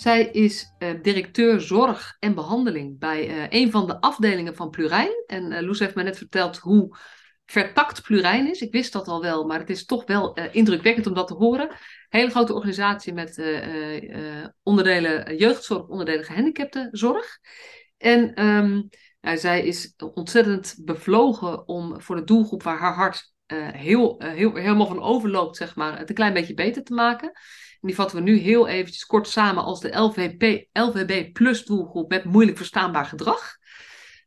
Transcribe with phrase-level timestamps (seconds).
[0.00, 5.24] Zij is uh, directeur zorg en behandeling bij uh, een van de afdelingen van Plurijn.
[5.26, 6.96] En uh, Loes heeft me net verteld hoe
[7.46, 8.60] vertakt Plurijn is.
[8.60, 11.68] Ik wist dat al wel, maar het is toch wel indrukwekkend om dat te horen.
[12.08, 13.42] Hele grote organisatie met
[14.62, 17.38] onderdelen jeugdzorg, onderdelen gehandicaptenzorg.
[17.96, 18.88] En um,
[19.20, 23.32] nou, zij is ontzettend bevlogen om voor de doelgroep waar haar hart
[23.72, 27.32] heel, heel, helemaal van overloopt, zeg maar, het een klein beetje beter te maken
[27.80, 29.98] die vatten we nu heel eventjes kort samen als de
[30.72, 33.56] LVB plus doelgroep met moeilijk verstaanbaar gedrag.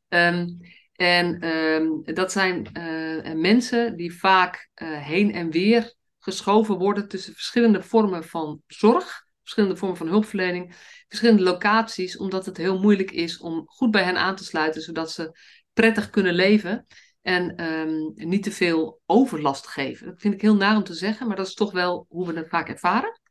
[0.09, 0.59] Um,
[0.93, 7.33] en um, dat zijn uh, mensen die vaak uh, heen en weer geschoven worden tussen
[7.33, 10.75] verschillende vormen van zorg, verschillende vormen van hulpverlening,
[11.07, 15.11] verschillende locaties, omdat het heel moeilijk is om goed bij hen aan te sluiten, zodat
[15.11, 15.37] ze
[15.73, 16.85] prettig kunnen leven
[17.21, 20.07] en um, niet te veel overlast geven.
[20.07, 22.39] Dat vind ik heel naar om te zeggen, maar dat is toch wel hoe we
[22.39, 23.21] het vaak ervaren.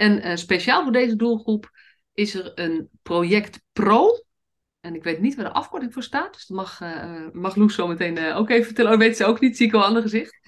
[0.00, 1.70] En uh, speciaal voor deze doelgroep
[2.14, 4.24] is er een project Pro.
[4.80, 6.32] En ik weet niet waar de afkorting voor staat.
[6.32, 8.92] Dus dat mag, uh, mag Loes zo meteen uh, ook even vertellen.
[8.92, 10.38] Oh, weet ze ook niet, zie ik al ander gezicht.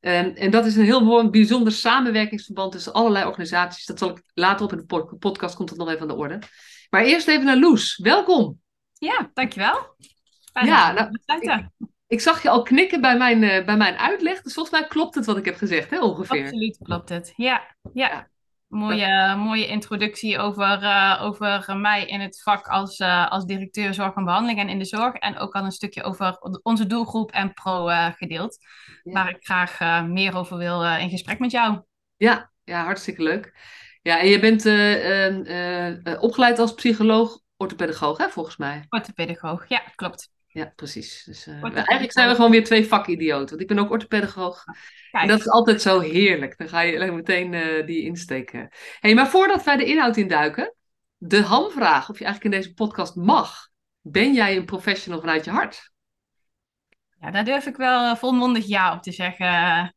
[0.00, 3.86] Um, en dat is een heel mooi, bijzonder samenwerkingsverband tussen allerlei organisaties.
[3.86, 6.38] Dat zal ik later op in de podcast komt dat nog even aan de orde.
[6.90, 7.96] Maar eerst even naar Loes.
[7.96, 8.60] Welkom.
[8.98, 9.96] Ja, dankjewel.
[10.52, 11.68] Fijn ja, nou, ik,
[12.06, 14.42] ik, zag je al knikken bij mijn, bij mijn uitleg.
[14.42, 16.42] Dus volgens mij klopt het wat ik heb gezegd, hè, ongeveer.
[16.42, 17.32] Absoluut klopt het.
[17.36, 17.76] ja.
[17.92, 18.30] ja.
[18.72, 24.14] Mooie, mooie introductie over, uh, over mij in het vak als, uh, als directeur zorg
[24.14, 25.14] en behandeling en in de zorg.
[25.14, 28.58] En ook al een stukje over onze doelgroep en pro uh, gedeeld.
[29.02, 29.12] Ja.
[29.12, 31.80] Waar ik graag meer over wil in gesprek met jou.
[32.16, 33.54] Ja, ja hartstikke leuk.
[34.02, 38.86] Ja, en je bent opgeleid als psycholoog, orthopedagoog, hè, volgens mij.
[38.88, 40.30] Orthopedagoog, ja, klopt.
[40.52, 41.24] Ja, precies.
[41.24, 43.48] Dus, eigenlijk zijn we gewoon weer twee vakidioten.
[43.48, 44.64] Want ik ben ook orthopedagoog.
[45.10, 46.58] En dat is altijd zo heerlijk.
[46.58, 48.68] Dan ga je meteen uh, die insteken.
[49.00, 50.74] Hey, maar voordat wij de inhoud induiken,
[51.16, 53.68] de hamvraag of je eigenlijk in deze podcast mag.
[54.00, 55.92] Ben jij een professional vanuit je hart?
[57.20, 59.94] Ja, daar durf ik wel eh, volmondig ja op te zeggen.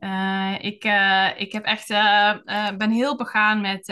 [0.00, 2.36] Uh, ik, uh, ik heb echt, uh,
[2.76, 3.86] ben heel begaan met,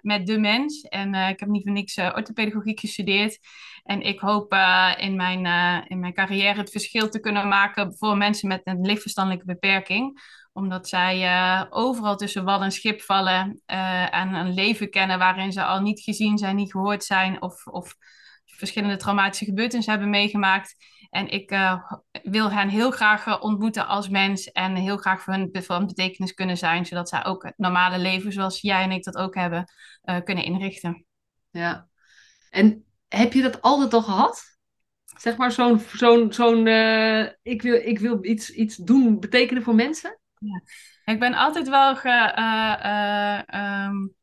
[0.00, 0.82] met de mens.
[0.82, 3.38] En ik heb niet voor niks orthopedagogiek gestudeerd.
[3.82, 4.52] En ik hoop
[4.98, 5.46] in, mijn,
[5.88, 10.20] in mijn carrière het verschil te kunnen maken voor mensen met een lichtverstandelijke beperking.
[10.52, 13.62] Omdat zij overal tussen wal en schip vallen
[14.10, 17.94] en een leven kennen waarin ze al niet gezien zijn, niet gehoord zijn of, of
[18.44, 20.76] verschillende traumatische gebeurtenissen hebben meegemaakt.
[21.10, 21.50] En ik
[22.22, 26.34] wil hen heel graag eh, ontmoeten als mens en heel graag voor hun van betekenis
[26.34, 29.64] kunnen zijn, zodat zij ook het normale leven zoals jij en ik dat ook hebben,
[30.24, 31.04] kunnen inrichten.
[31.50, 31.88] Ja,
[32.50, 32.84] en
[33.16, 34.42] heb je dat altijd al gehad?
[35.18, 36.66] Zeg maar zo'n, zo'n, zo'n
[37.42, 40.18] ik, wil, ik wil iets, iets doen, betekenen voor mensen?
[40.38, 40.62] Ja.
[41.12, 42.32] Ik ben altijd wel ge,
[43.88, 44.14] um,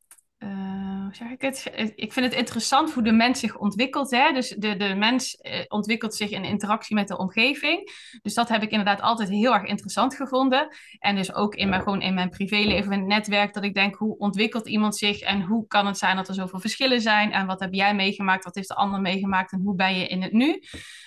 [0.44, 1.72] uh, zeg ik het?
[1.96, 4.12] Ik vind het interessant hoe de mens zich ontwikkelt.
[4.12, 4.32] Hè?
[4.34, 7.92] Dus de, de mens eh, ontwikkelt zich in interactie met de omgeving.
[8.22, 10.68] Dus dat heb ik inderdaad altijd heel erg interessant gevonden.
[11.00, 13.96] En dus ook in mijn, gewoon in mijn privéleven, in het netwerk, dat ik denk,
[13.96, 17.32] hoe ontwikkelt iemand zich en hoe kan het zijn dat er zoveel verschillen zijn?
[17.32, 18.44] En wat heb jij meegemaakt?
[18.44, 19.52] Wat heeft de ander meegemaakt?
[19.52, 20.62] En hoe ben je in het nu?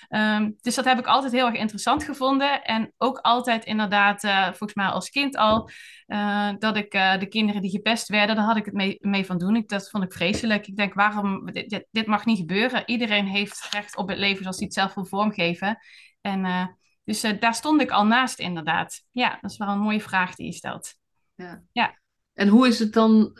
[0.09, 2.63] Um, dus dat heb ik altijd heel erg interessant gevonden.
[2.63, 5.69] En ook altijd inderdaad, uh, volgens mij als kind al,
[6.07, 9.37] uh, dat ik de kinderen die gepest werden, daar had ik het mee, mee van
[9.37, 9.55] doen.
[9.55, 10.67] Ik, dat vond ik vreselijk.
[10.67, 12.83] Ik denk, waarom, dit, dit, mag niet gebeuren.
[12.85, 15.77] Iedereen heeft recht op het leven zoals hij het zelf wil vormgeven.
[16.21, 19.03] En dus daar stond ik al naast inderdaad.
[19.11, 20.95] Ja, dat is wel een mooie vraag die je stelt.
[21.35, 21.63] Ja.
[21.71, 21.99] ja.
[22.33, 23.37] En hoe is het dan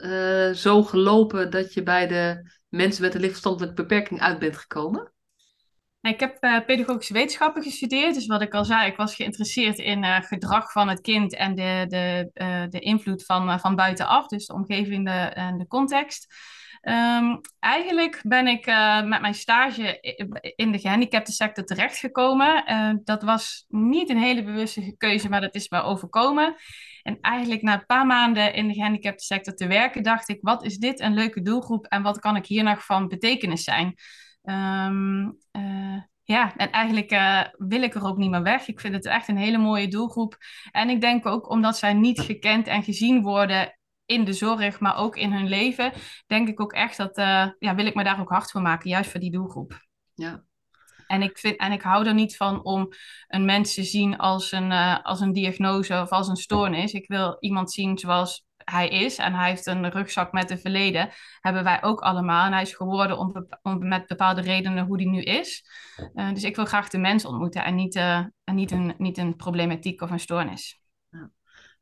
[0.55, 5.12] zo gelopen dat je bij de mensen met een lichtverstandelijke beperking uit bent gekomen?
[6.09, 8.13] Ik heb uh, pedagogische wetenschappen gestudeerd.
[8.13, 11.55] Dus wat ik al zei, ik was geïnteresseerd in uh, gedrag van het kind en
[11.55, 16.33] de, de, uh, de invloed van, van buitenaf, dus de omgeving en de, de context.
[16.81, 18.65] Um, eigenlijk ben ik
[19.05, 19.99] met mijn stage
[20.55, 22.63] in de gehandicapte sector terechtgekomen.
[23.03, 26.55] dat was niet een hele bewuste keuze, maar dat is me overkomen.
[27.03, 30.63] En eigenlijk na een paar maanden in de gehandicapte sector te werken, dacht ik: wat
[30.63, 33.95] is dit een leuke doelgroep en wat kan ik hier nog van betekenis zijn?
[34.43, 38.67] Um, uh, ja, en eigenlijk uh, wil ik er ook niet meer weg.
[38.67, 40.37] Ik vind het echt een hele mooie doelgroep.
[40.71, 44.97] En ik denk ook omdat zij niet gekend en gezien worden in de zorg, maar
[44.97, 45.91] ook in hun leven,
[46.27, 48.89] denk ik ook echt dat, uh, ja, wil ik me daar ook hard voor maken,
[48.89, 49.85] juist voor die doelgroep.
[50.13, 50.43] Ja.
[51.07, 52.89] En ik, vind, en ik hou er niet van om
[53.27, 56.93] een mens te zien als een, uh, als een diagnose of als een stoornis.
[56.93, 61.09] Ik wil iemand zien zoals hij is en hij heeft een rugzak met een verleden,
[61.39, 62.45] hebben wij ook allemaal.
[62.45, 65.65] En hij is geworden om, om met bepaalde redenen hoe hij nu is.
[66.15, 69.17] Uh, dus ik wil graag de mens ontmoeten en niet, uh, en niet, een, niet
[69.17, 70.81] een problematiek of een stoornis.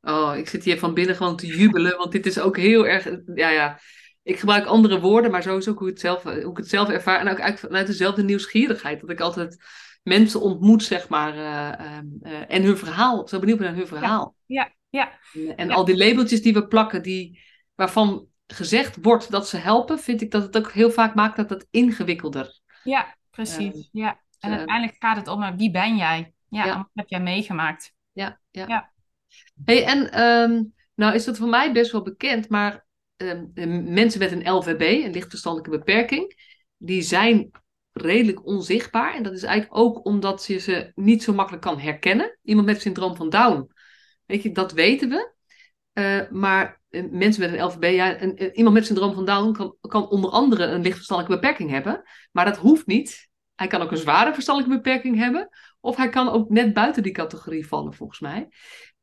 [0.02, 3.10] Oh, ik zit hier van binnen gewoon te jubelen, want dit is ook heel erg,
[3.36, 3.80] ja ja,
[4.24, 7.20] ik gebruik andere woorden, maar sowieso hoe ik het zelf, hoe ik het zelf ervaar.
[7.20, 9.58] En ook eigenlijk vanuit dezelfde nieuwsgierigheid, dat ik altijd
[10.04, 12.00] mensen ontmoet, zeg maar, uh,
[12.32, 14.36] uh, en hun verhaal, zo benieuwd ben naar hun verhaal.
[14.46, 14.72] Ja, ja.
[14.92, 17.42] En, en al die labeltjes die we plakken, die,
[17.76, 21.50] waarvan gezegd wordt dat ze helpen, vind ik dat het ook heel vaak maakt dat
[21.50, 22.60] het ingewikkelder.
[22.84, 23.90] Ja, precies.
[23.92, 24.20] ja.
[24.40, 26.34] En uiteindelijk gaat het om wie ben jij?
[26.50, 26.78] Ja, ja.
[26.78, 27.94] wat heb jij meegemaakt?
[28.12, 28.68] Ja, ja.
[28.68, 28.92] ja.
[29.66, 32.86] Hey, en um, nou is dat voor mij best wel bekend, maar
[33.18, 33.52] um,
[33.94, 36.36] mensen met een LVB, een lichtverstandelijke beperking,
[36.78, 37.52] die zijn
[37.92, 39.16] redelijk onzichtbaar.
[39.16, 42.40] En dat is eigenlijk ook omdat je ze niet zo makkelijk kan herkennen.
[42.44, 43.72] Iemand met syndroom van Down,
[44.32, 45.32] weet je, dat weten we.
[45.94, 49.76] Uh, maar uh, mensen met een LVB, ja, een, iemand met syndroom van Down kan,
[49.82, 52.04] kan onder andere een lichtverstandelijke beperking hebben.
[52.32, 53.30] Maar dat hoeft niet.
[53.56, 55.50] Hij kan ook een zware verstandelijke beperking hebben.
[55.80, 58.48] Of hij kan ook net buiten die categorie vallen, volgens mij.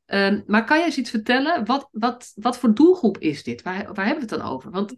[0.07, 1.65] Um, maar kan jij eens iets vertellen?
[1.65, 3.63] Wat, wat, wat voor doelgroep is dit?
[3.63, 4.71] Waar, waar hebben we het dan over?
[4.71, 4.97] Want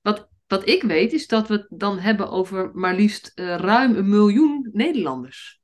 [0.00, 3.96] wat, wat ik weet is dat we het dan hebben over maar liefst uh, ruim
[3.96, 5.61] een miljoen Nederlanders.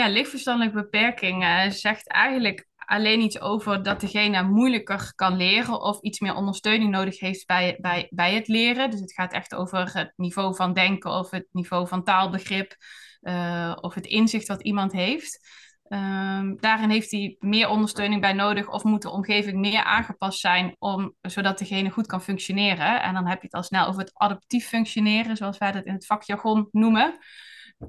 [0.00, 6.00] Ja, lichtverstandelijke beperking uh, zegt eigenlijk alleen iets over dat degene moeilijker kan leren of
[6.00, 8.90] iets meer ondersteuning nodig heeft bij, bij, bij het leren.
[8.90, 12.76] Dus het gaat echt over het niveau van denken of het niveau van taalbegrip
[13.22, 15.48] uh, of het inzicht wat iemand heeft.
[15.92, 20.76] Um, daarin heeft hij meer ondersteuning bij nodig of moet de omgeving meer aangepast zijn
[20.78, 23.02] om, zodat degene goed kan functioneren.
[23.02, 25.92] En dan heb je het al snel over het adaptief functioneren, zoals wij dat in
[25.92, 27.18] het vakjargon noemen.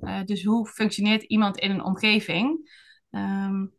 [0.02, 2.72] Uh, dus hoe functioneert iemand in een omgeving?
[3.10, 3.74] Um,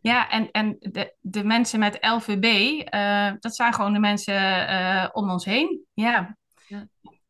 [0.00, 2.44] ja, en, en de, de mensen met LVB,
[2.84, 5.84] eh, dat zijn gewoon de mensen uh, om ons heen.
[5.94, 6.36] Ja.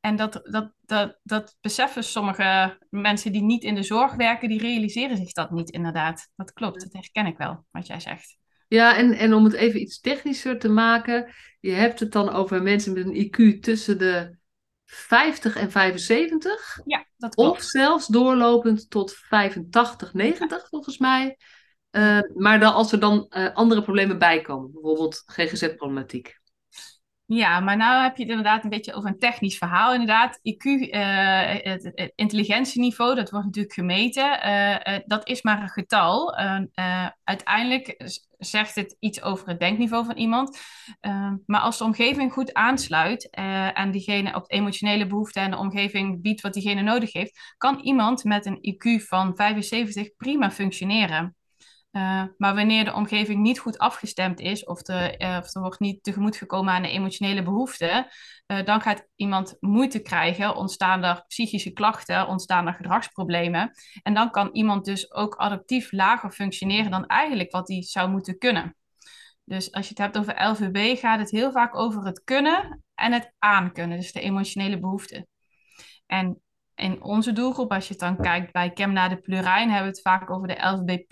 [0.01, 4.61] En dat, dat, dat, dat beseffen sommige mensen die niet in de zorg werken, die
[4.61, 6.31] realiseren zich dat niet inderdaad.
[6.37, 8.39] Dat klopt, dat herken ik wel, wat jij zegt.
[8.69, 12.63] Ja, en, en om het even iets technischer te maken, je hebt het dan over
[12.63, 14.39] mensen met een IQ tussen de
[14.85, 16.81] 50 en 75.
[16.85, 17.51] Ja, dat klopt.
[17.51, 21.37] Of zelfs doorlopend tot 85, 90 volgens mij.
[21.91, 26.40] Uh, maar dan, als er dan uh, andere problemen bij komen, bijvoorbeeld GGZ-problematiek.
[27.33, 29.93] Ja, maar nou heb je het inderdaad een beetje over een technisch verhaal.
[29.93, 34.47] Inderdaad, IQ, eh, het, intelligentieniveau, dat wordt natuurlijk gemeten.
[34.47, 36.35] Uh, uh, dat is maar een getal.
[37.25, 40.61] uiteindelijk zegt het iets over het denkniveau van iemand.
[41.47, 43.31] maar als de omgeving goed aansluit
[43.75, 47.79] en diegene op de emotionele behoeften en de omgeving biedt wat diegene nodig heeft, kan
[47.79, 51.35] iemand met een IQ van 75 prima functioneren.
[51.93, 56.03] Uh, maar wanneer de omgeving niet goed afgestemd is of, de, of er wordt niet
[56.03, 58.07] tegemoet gekomen aan de emotionele behoeften,
[58.47, 63.71] uh, dan gaat iemand moeite krijgen, ontstaan er psychische klachten, ontstaan er gedragsproblemen.
[64.03, 68.39] En dan kan iemand dus ook adaptief lager functioneren dan eigenlijk wat hij zou moeten
[68.39, 68.77] kunnen.
[69.45, 73.13] Dus als je het hebt over LVB, gaat het heel vaak over het kunnen en
[73.13, 75.29] het aankunnen, dus de emotionele behoeften.
[76.07, 76.43] En
[76.75, 80.01] in onze doelgroep, als je het dan kijkt bij Chemna de Plurijn, hebben we het
[80.01, 81.05] vaak over de LVB+.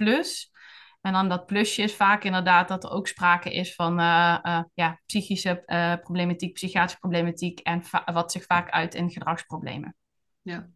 [1.01, 4.63] En dan dat plusje is vaak inderdaad dat er ook sprake is van uh, uh,
[4.75, 9.95] ja, psychische uh, problematiek, psychiatrische problematiek en wat zich vaak uit in gedragsproblemen.
[10.43, 10.69] Ja.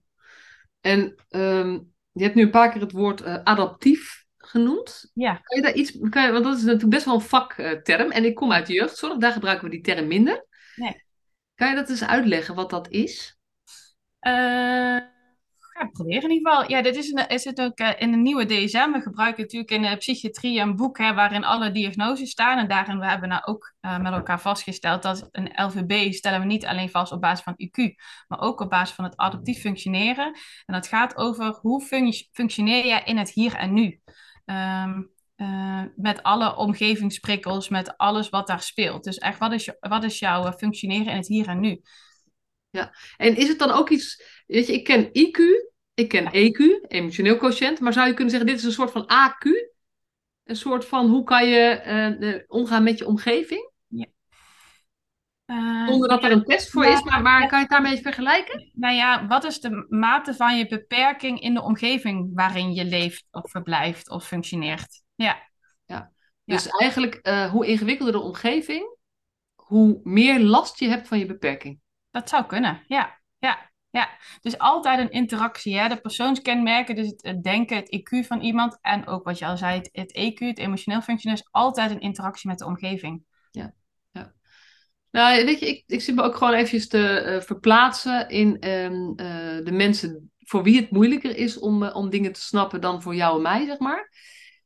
[0.81, 5.11] En um, je hebt nu een paar keer het woord adaptief genoemd.
[5.15, 5.35] Ja.
[5.35, 8.25] Kan je daar iets, kan je, want dat is natuurlijk best wel een vakterm en
[8.25, 10.47] ik kom uit de jeugdzorg, daar gebruiken we die term minder.
[10.77, 11.05] Nee.
[11.55, 13.39] Kan je dat eens uitleggen wat dat is?
[15.79, 16.71] Ja, probeer in ieder geval.
[16.71, 18.91] Ja, dit is, een, is het ook uh, in een nieuwe DSM.
[18.93, 22.59] We gebruiken natuurlijk in de psychiatrie een boek hè, waarin alle diagnoses staan.
[22.59, 26.41] En daarin we hebben we nou ook uh, met elkaar vastgesteld dat een LVB stellen
[26.41, 27.95] we niet alleen vast op basis van IQ,
[28.29, 30.27] maar ook op basis van het adaptief functioneren.
[30.67, 34.01] En dat gaat over hoe fun functioneer jij in het hier en nu.
[34.45, 39.05] Um, uh, met alle omgevingsprikkels, met alles wat daar speelt.
[39.05, 41.81] Dus echt, wat is, wat is jouw functioneren in het hier en nu?
[42.73, 45.39] Ja, en is het dan ook iets, weet je, ik ken IQ,
[45.95, 49.03] ik ken EQ, emotioneel quotient, maar zou je kunnen zeggen, dit is een soort van
[49.03, 49.71] AQ?
[50.45, 53.71] Een soort van, hoe kan je uh, omgaan met je omgeving?
[53.87, 54.07] Ja.
[55.47, 58.71] Uh, Zonder dat er een test voor is, maar, maar kan je het daarmee vergelijken?
[58.73, 63.25] Nou ja, wat is de mate van je beperking in de omgeving waarin je leeft
[63.31, 65.03] of verblijft of functioneert?
[65.15, 65.49] Ja.
[65.85, 66.13] ja.
[66.45, 68.97] Dus eigenlijk, uh, hoe ingewikkelder de omgeving,
[69.55, 71.81] hoe meer last je hebt van je beperking.
[72.13, 73.21] Dat zou kunnen, ja.
[73.39, 73.71] ja.
[73.93, 75.79] Ja, dus altijd een interactie.
[75.79, 75.89] Hè?
[75.89, 79.81] De persoonskenmerken, dus het, denken, het IQ van iemand en ook wat je al zei,
[79.93, 83.23] het, EQ, het emotioneel functioneren, is altijd een interactie met de omgeving.
[83.51, 83.73] Ja,
[84.11, 84.33] ja.
[85.11, 88.95] Nou, weet je, ik, ik zit me ook gewoon eventjes te uh, verplaatsen in ehm,
[88.95, 93.03] uh, de mensen voor wie het moeilijker is om, uh, om dingen te snappen dan
[93.03, 94.11] voor jou en mij, zeg maar.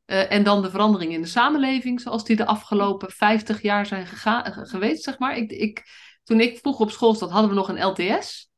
[0.07, 5.03] en dan de veranderingen in de samenleving, zoals die de afgelopen 50 jaar zijn geweest,
[5.03, 5.37] zeg maar.
[5.37, 5.85] Ik, ik,
[6.27, 8.51] toen ik vroeger op school zat, hadden we nog een LTS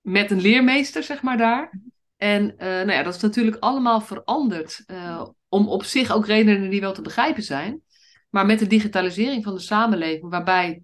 [0.00, 1.80] met een leermeester, zeg maar, daar.
[2.16, 4.82] En uh, nou ja, dat is natuurlijk allemaal veranderd.
[4.86, 7.82] Uh, om op zich ook redenen die wel te begrijpen zijn.
[8.30, 10.82] Maar met de digitalisering van de samenleving, waarbij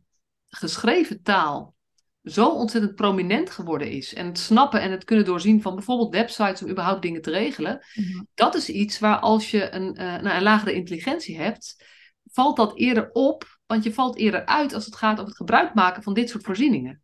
[0.49, 1.75] geschreven taal
[2.23, 4.15] zo ontzettend prominent geworden is.
[4.15, 7.87] En het snappen en het kunnen doorzien van bijvoorbeeld websites om überhaupt dingen te regelen.
[7.95, 8.29] Mm-hmm.
[8.35, 11.85] Dat is iets waar als je een, uh, nou, een lagere intelligentie hebt,
[12.33, 13.56] valt dat eerder op.
[13.67, 16.45] Want je valt eerder uit als het gaat over het gebruik maken van dit soort
[16.45, 17.01] voorzieningen.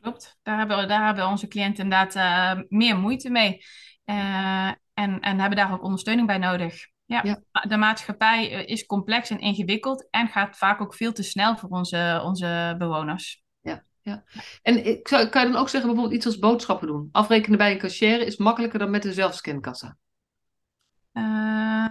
[0.00, 3.64] Klopt, daar hebben, daar hebben onze cliënten inderdaad uh, meer moeite mee.
[4.04, 6.88] Uh, en, en hebben daar ook ondersteuning bij nodig.
[7.04, 7.42] Ja, ja.
[7.68, 11.68] De maatschappij eh, is complex en ingewikkeld en gaat vaak ook veel te snel voor
[11.68, 13.42] onze, onze bewoners.
[13.60, 14.24] Ja, ja.
[14.62, 17.08] En ik, kan je dan ook zeggen bijvoorbeeld iets als boodschappen doen?
[17.12, 19.96] Afrekenen bij een cashier is makkelijker dan met een zelfscankassa?
[21.12, 21.86] Uh,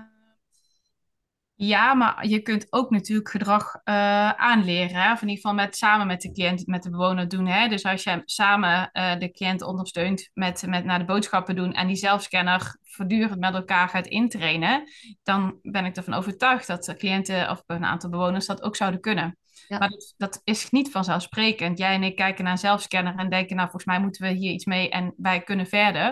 [1.62, 5.02] ja, maar je kunt ook natuurlijk gedrag uh, aanleren.
[5.02, 5.12] Hè?
[5.12, 7.48] Of in ieder geval met, samen met de cliënt, met de bewoner doen.
[7.48, 7.68] Hè?
[7.68, 11.88] Dus als je samen uh, de cliënt ondersteunt met, met naar de boodschappen doen en
[11.88, 14.84] die zelfscanner voortdurend met elkaar gaat intrainen,
[15.24, 19.02] dan ben ik ervan overtuigd dat de cliënten of een aantal bewoners dat ook zouden
[19.02, 19.38] kunnen.
[19.70, 19.78] Ja.
[19.78, 21.78] Maar dat, dat, is niet vanzelfsprekend.
[21.78, 24.52] Jij en ik kijken naar een zelfscanner en denken, nou volgens mij moeten we hier
[24.52, 26.08] iets mee en wij kunnen verder.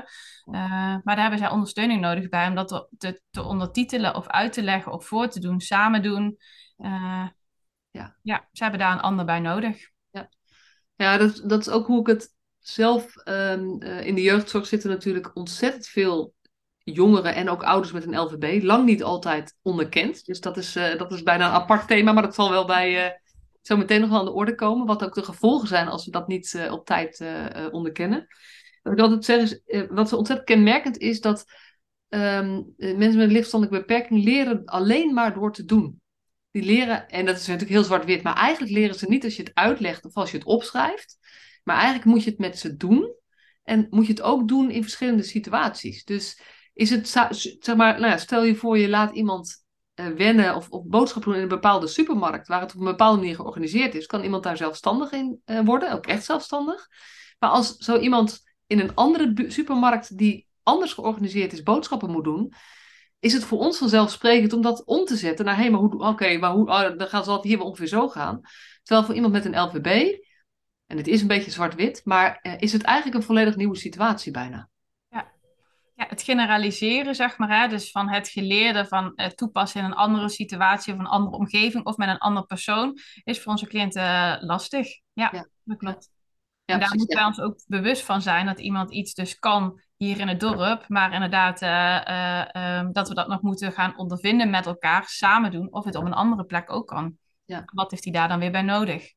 [0.46, 4.54] Uh, maar daar hebben zij ondersteuning nodig bij om dat te, te, ondertitelen of uit
[4.54, 6.38] te leggen of voor te doen, samen doen.
[6.78, 7.28] Uh,
[7.92, 8.16] ja.
[8.22, 9.90] ja, ze hebben daar een ander bij nodig.
[10.10, 10.30] Ja,
[10.96, 14.90] ja dat, dat is ook hoe ik het zelf um, uh, in de jeugdzorg zitten
[14.90, 16.34] natuurlijk ontzettend veel
[16.78, 18.64] jongeren en ook ouders met een LVB.
[18.64, 20.26] Lang niet altijd onderkend.
[20.26, 23.20] Dus dat is, dat is bijna een apart thema, maar dat zal wel bij
[23.68, 24.86] zo meteen nog wel aan de orde komen.
[24.86, 28.28] Wat ook de gevolgen zijn als we dat niet uh, op tijd uh, onderkennen.
[28.82, 31.46] Wat ik altijd zeg is, wat zo ontzettend kenmerkend is, dat
[32.10, 36.02] um, mensen met een lichtverstandelijke beperking leren alleen maar door te doen.
[36.52, 39.44] Die leren, en dat is natuurlijk heel zwart-wit, maar eigenlijk leren ze niet als je
[39.44, 41.18] het uitlegt of als je het opschrijft.
[41.64, 43.16] Maar eigenlijk moet je het met ze doen.
[43.64, 46.04] En moet je het ook doen in verschillende situaties.
[46.04, 46.42] Dus
[46.74, 47.08] is het,
[47.60, 49.66] zeg maar, nou ja, stel je voor je laat iemand
[50.16, 53.36] wennen of, of boodschappen doen in een bepaalde supermarkt, waar het op een bepaalde manier
[53.36, 56.88] georganiseerd is, kan iemand daar zelfstandig in uh, worden, ook echt zelfstandig.
[57.39, 62.54] Maar als zo iemand in een andere supermarkt die anders georganiseerd is, boodschappen moet doen,
[63.20, 66.38] is het voor ons vanzelfsprekend om dat om te zetten naar, hé, maar hoe, oké,
[66.38, 68.42] maar hoe, oh, dan gaan ze hier wel ongeveer zo gaan.
[68.84, 70.18] Terwijl voor iemand met een LVB,
[70.86, 74.32] en het is een beetje zwart-wit, maar uh, is het eigenlijk een volledig nieuwe situatie
[74.32, 74.70] bijna
[75.98, 79.94] ja, het generaliseren, zeg maar, hè, dus van het geleerde van het toepassen in een
[79.94, 84.04] andere situatie of een andere omgeving of met een ander persoon, is voor onze cliënten
[84.04, 84.88] uh, lastig.
[85.13, 86.10] Ja, ja, dat klopt.
[86.66, 89.39] Ja, en daar precies, moeten wij ons ook bewust van zijn dat iemand iets dus
[89.39, 93.98] kan hier in het dorp, maar inderdaad uh, uh, dat we dat nog moeten gaan
[93.98, 97.18] ondervinden met elkaar, samen doen, of het op een andere plek ook kan.
[97.46, 97.63] Ja.
[97.66, 99.13] Wat heeft hij daar dan weer bij nodig?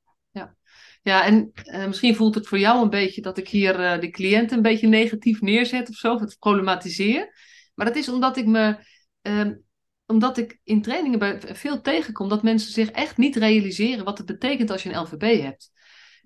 [1.02, 4.10] Ja, en uh, misschien voelt het voor jou een beetje dat ik hier uh, de
[4.10, 7.34] cliënt een beetje negatief neerzet of zo, of het problematiseer.
[7.74, 8.76] Maar dat is omdat ik me,
[9.22, 9.50] uh,
[10.06, 14.26] omdat ik in trainingen bij veel tegenkom dat mensen zich echt niet realiseren wat het
[14.26, 15.70] betekent als je een LVB hebt.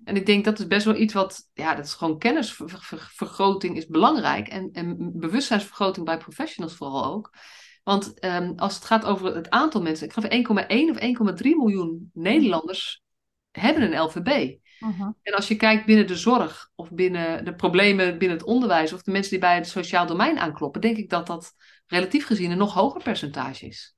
[0.03, 3.87] En ik denk dat is best wel iets wat, ja, dat is gewoon kennisvergroting is
[3.87, 7.35] belangrijk en, en bewustzijnsvergroting bij professionals vooral ook.
[7.83, 12.09] Want um, als het gaat over het aantal mensen, ik geloof 1,1 of 1,3 miljoen
[12.13, 13.03] Nederlanders
[13.51, 14.57] hebben een LVB.
[14.79, 15.13] Uh-huh.
[15.21, 19.01] En als je kijkt binnen de zorg of binnen de problemen binnen het onderwijs of
[19.01, 21.55] de mensen die bij het sociaal domein aankloppen, denk ik dat dat
[21.87, 23.95] relatief gezien een nog hoger percentage is.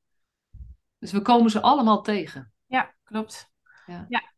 [1.00, 2.52] Dus we komen ze allemaal tegen.
[2.66, 3.52] Ja, klopt.
[3.86, 4.06] Ja.
[4.10, 4.32] ja.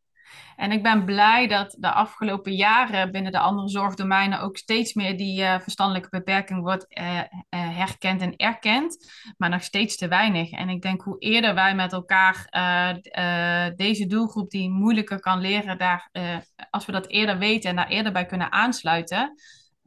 [0.56, 5.18] En ik ben blij dat de afgelopen jaren binnen de andere zorgdomeinen ook steeds meer
[5.18, 10.52] die uh, verstandelijke beperking wordt uh, uh, herkend en erkend, maar nog steeds te weinig.
[10.52, 12.48] En ik denk hoe eerder wij met elkaar
[13.76, 16.10] deze doelgroep die moeilijker kan leren, daar,
[16.70, 19.34] als we dat eerder weten en daar eerder bij kunnen aansluiten,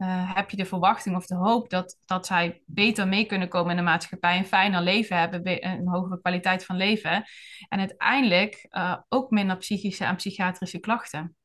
[0.03, 3.71] uh, heb je de verwachting of de hoop dat, dat zij beter mee kunnen komen
[3.71, 7.25] in de maatschappij, een fijner leven hebben, een hogere kwaliteit van leven.
[7.69, 11.35] En uiteindelijk uh, ook minder psychische en psychiatrische klachten.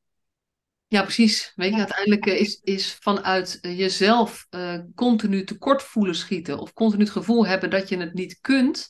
[0.87, 1.51] Ja, precies.
[1.55, 4.47] Weet je, uiteindelijk eh, is, is vanuit jezelf
[4.95, 8.89] continu tekort voelen schieten of continu het gevoel hebben dat je het niet kunt.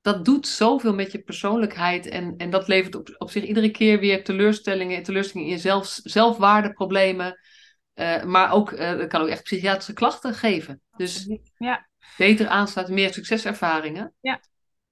[0.00, 4.00] Dat doet zoveel met je persoonlijkheid en, en dat levert op, op zich iedere keer
[4.00, 7.38] weer teleurstellingen, teleurstellingen in jezelf, zelfwaardeproblemen
[7.98, 10.80] Uh, maar ook, uh, kan ook echt psychiatrische klachten geven.
[10.96, 11.88] Dus ja.
[12.16, 14.14] beter aansluiten, meer succeservaringen.
[14.20, 14.40] Ja.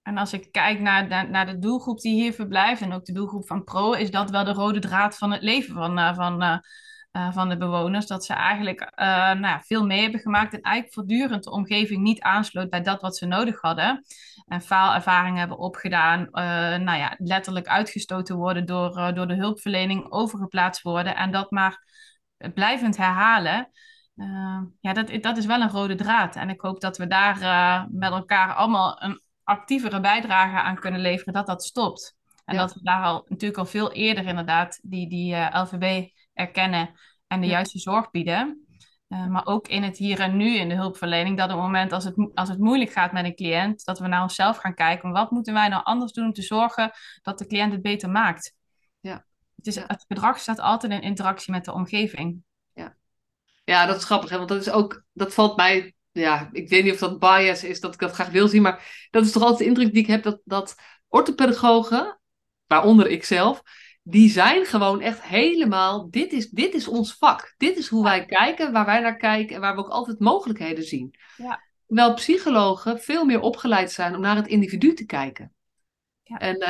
[0.03, 3.13] En als ik kijk naar, naar, naar, de doelgroep die hier verblijft en ook de
[3.13, 6.63] doelgroep van Pro, is dat wel de rode draad van het leven van, uh, van,
[7.33, 8.07] van de bewoners.
[8.07, 12.21] Dat ze eigenlijk nou ja, veel mee hebben gemaakt en eigenlijk voortdurend de omgeving niet
[12.21, 14.05] aansloot bij dat wat ze nodig hadden.
[14.47, 16.29] En faalervaringen hebben opgedaan,
[16.85, 21.85] nou ja, letterlijk uitgestoten worden door, door de hulpverlening, overgeplaatst worden en dat maar
[22.55, 23.71] blijvend herhalen.
[24.16, 26.37] Uh, ja, dat, dat is wel een rode draad.
[26.37, 31.00] En ik hoop dat we daar uh, met elkaar allemaal een actievere bijdrage aan kunnen
[31.00, 32.16] leveren, dat dat stopt.
[32.45, 32.61] En ja.
[32.61, 36.90] dat we daar al natuurlijk al veel eerder inderdaad die, die uh, LVB erkennen
[37.26, 37.52] en de ja.
[37.52, 38.66] juiste zorg bieden.
[39.09, 42.05] maar ook in het hier en nu in de hulpverlening, dat op het moment als
[42.05, 45.11] het, als het moeilijk gaat met een cliënt, dat we naar onszelf gaan kijken.
[45.11, 46.90] Wat moeten wij nou anders doen om te zorgen
[47.23, 48.55] dat de cliënt het beter maakt?
[49.00, 49.25] Ja.
[49.67, 52.43] Het, is, het gedrag staat altijd in interactie met de omgeving.
[52.73, 52.97] Ja,
[53.65, 54.37] ja dat is grappig, hè?
[54.37, 57.81] want dat is ook, dat valt mij, ja, ik weet niet of dat bias is,
[57.81, 60.09] dat ik dat graag wil zien, maar dat is toch altijd de indruk die ik
[60.09, 60.75] heb dat, dat
[61.09, 62.21] orthopedagogen,
[62.67, 63.63] waaronder ikzelf,
[64.03, 67.55] die zijn gewoon echt helemaal, dit is, dit is ons vak.
[67.57, 70.85] Dit is hoe wij kijken, waar wij naar kijken en waar we ook altijd mogelijkheden
[70.85, 71.15] zien.
[71.37, 71.65] Ja.
[71.87, 75.56] Terwijl psychologen veel meer opgeleid zijn om naar het individu te kijken.
[76.28, 76.38] Ja.
[76.38, 76.62] En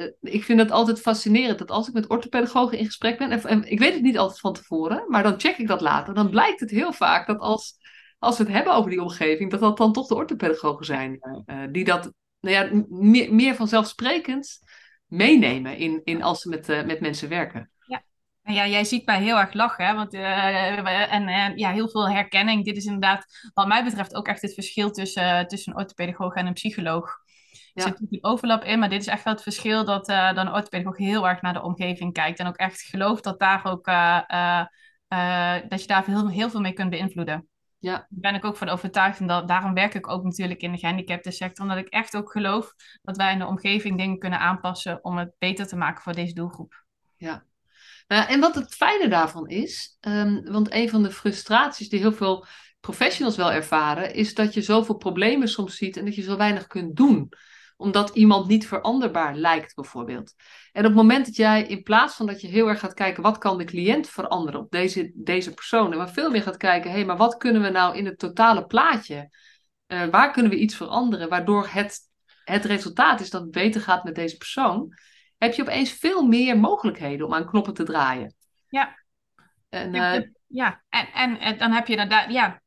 [0.00, 3.42] uh, ik vind het altijd fascinerend dat als ik met orthopedagogen in gesprek ben, en,
[3.42, 6.30] en, ik weet het niet altijd van tevoren, maar dan check ik dat later, dan
[6.30, 7.74] blijkt het heel vaak dat als,
[8.18, 11.62] als we het hebben over die omgeving, dat dat dan toch de orthopedagogen zijn uh,
[11.70, 14.58] die dat nou ja, meer, meer vanzelfsprekend
[15.06, 17.70] meenemen in, in als ze met, uh, met mensen werken.
[17.86, 18.02] Ja.
[18.42, 19.94] Ja, jij ziet mij heel erg lachen, hè?
[19.94, 22.64] Want, en ja, heel veel herkenning.
[22.64, 26.46] Dit is inderdaad, wat mij betreft, ook echt het verschil tussen, tussen een orthopedagoog en
[26.46, 27.19] een psycholoog.
[27.74, 30.46] Er zit natuurlijk overlap in, maar dit is echt wel het verschil dat uh, dan
[30.46, 32.38] een orthopedagoog heel erg naar de omgeving kijkt.
[32.38, 34.20] En ook echt gelooft dat, daar ook, uh,
[35.08, 37.48] uh, dat je daar heel, heel veel mee kunt beïnvloeden.
[37.78, 37.92] Ja.
[37.92, 39.20] Daar ben ik ook van overtuigd.
[39.20, 41.64] En dat, daarom werk ik ook natuurlijk in de gehandicapte sector.
[41.64, 45.32] Omdat ik echt ook geloof dat wij in de omgeving dingen kunnen aanpassen om het
[45.38, 46.84] beter te maken voor deze doelgroep.
[47.16, 47.44] Ja.
[48.06, 52.12] Nou, en wat het fijne daarvan is, um, want een van de frustraties die heel
[52.12, 52.46] veel
[52.80, 56.66] professionals wel ervaren, is dat je zoveel problemen soms ziet en dat je zo weinig
[56.66, 57.32] kunt doen
[57.80, 60.34] omdat iemand niet veranderbaar lijkt, bijvoorbeeld.
[60.72, 63.22] En op het moment dat jij, in plaats van dat je heel erg gaat kijken,
[63.22, 66.96] wat kan de cliënt veranderen op deze, deze persoon, maar veel meer gaat kijken, hé,
[66.96, 69.30] hey, maar wat kunnen we nou in het totale plaatje,
[69.86, 71.98] uh, waar kunnen we iets veranderen, waardoor het,
[72.44, 74.94] het resultaat is dat het beter gaat met deze persoon,
[75.38, 78.34] heb je opeens veel meer mogelijkheden om aan knoppen te draaien.
[78.68, 78.98] Ja.
[79.68, 80.20] En, uh,
[80.52, 82.62] ja, en, en, en, dan heb je inderdaad, ja,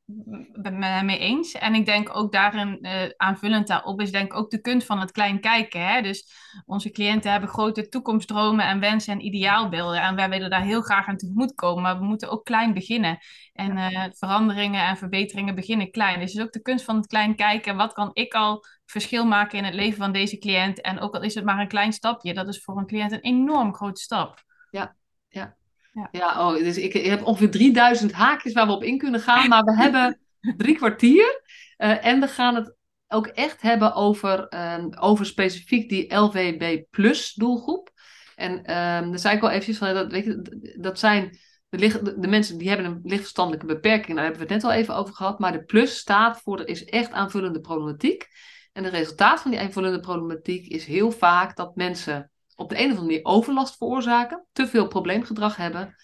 [0.54, 1.52] ben het mee eens.
[1.52, 5.00] En ik denk ook daarin, uh, aanvullend daarop, is denk ik ook de kunst van
[5.00, 5.88] het klein kijken.
[5.88, 6.02] Hè?
[6.02, 6.34] Dus
[6.66, 10.02] onze cliënten hebben grote toekomstdromen en wensen en ideaalbeelden.
[10.02, 13.18] En wij willen daar heel graag aan tegemoet komen, maar we moeten ook klein beginnen.
[13.54, 16.20] En uh, veranderingen en verbeteringen beginnen klein.
[16.20, 17.76] Dus het is ook de kunst van het klein kijken.
[17.76, 20.82] Wat kan ik al verschil maken in het leven van deze cliënt?
[20.82, 23.20] En ook al is het maar een klein stapje, dat is voor een cliënt een
[23.20, 24.44] enorm grote stap.
[24.70, 24.96] Ja,
[25.30, 25.56] ja.
[25.94, 26.08] Ja.
[26.12, 29.50] ja, oh, dus ik, ik, heb ongeveer 3000 haakjes waar we op in kunnen gaan,
[29.50, 30.20] maar we hebben
[30.58, 31.42] drie kwartier.
[31.78, 32.76] Uh, en we gaan het
[33.08, 37.92] ook echt hebben over, uh, over specifiek die LVB plus doelgroep.
[38.36, 41.38] En daar zei ik al eventjes van, dat, weet je, dat zijn
[41.78, 44.78] de, de, de, mensen die hebben een lichtverstandelijke beperking, daar hebben we het net al
[44.78, 48.28] even over gehad, maar de plus staat voor, er is echt aanvullende problematiek.
[48.74, 52.84] En het resultaat van die aanvullende problematiek is heel vaak dat mensen op de een
[52.84, 55.96] of andere manier overlast veroorzaken, te veel probleemgedrag hebben,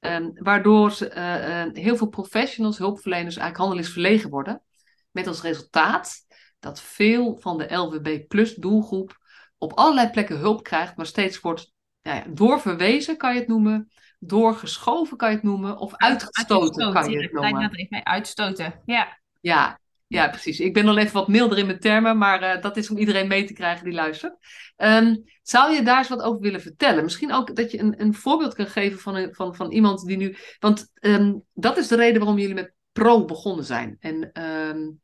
[0.00, 4.62] um, waardoor ze, uh, uh, heel veel professionals, hulpverleners eigenlijk handelingsverlegen worden.
[5.10, 6.14] Met als resultaat
[6.58, 9.18] dat veel van de LWB plus doelgroep
[9.58, 13.90] op allerlei plekken hulp krijgt, maar steeds wordt nou ja, doorverwezen, kan je het noemen,
[14.18, 17.86] doorgeschoven kan je het noemen, of uitgestoten, uitgestoten kan je het noemen.
[17.90, 19.20] Ja, uitstoten, ja.
[19.40, 19.80] Ja,
[20.12, 20.60] ja, precies.
[20.60, 23.28] Ik ben al even wat milder in mijn termen, maar uh, dat is om iedereen
[23.28, 24.36] mee te krijgen die luistert.
[24.76, 27.04] Um, zou je daar eens wat over willen vertellen?
[27.04, 30.16] Misschien ook dat je een, een voorbeeld kan geven van, een, van, van iemand die
[30.16, 30.36] nu.
[30.58, 33.96] Want um, dat is de reden waarom jullie met Pro begonnen zijn.
[34.00, 35.00] En um,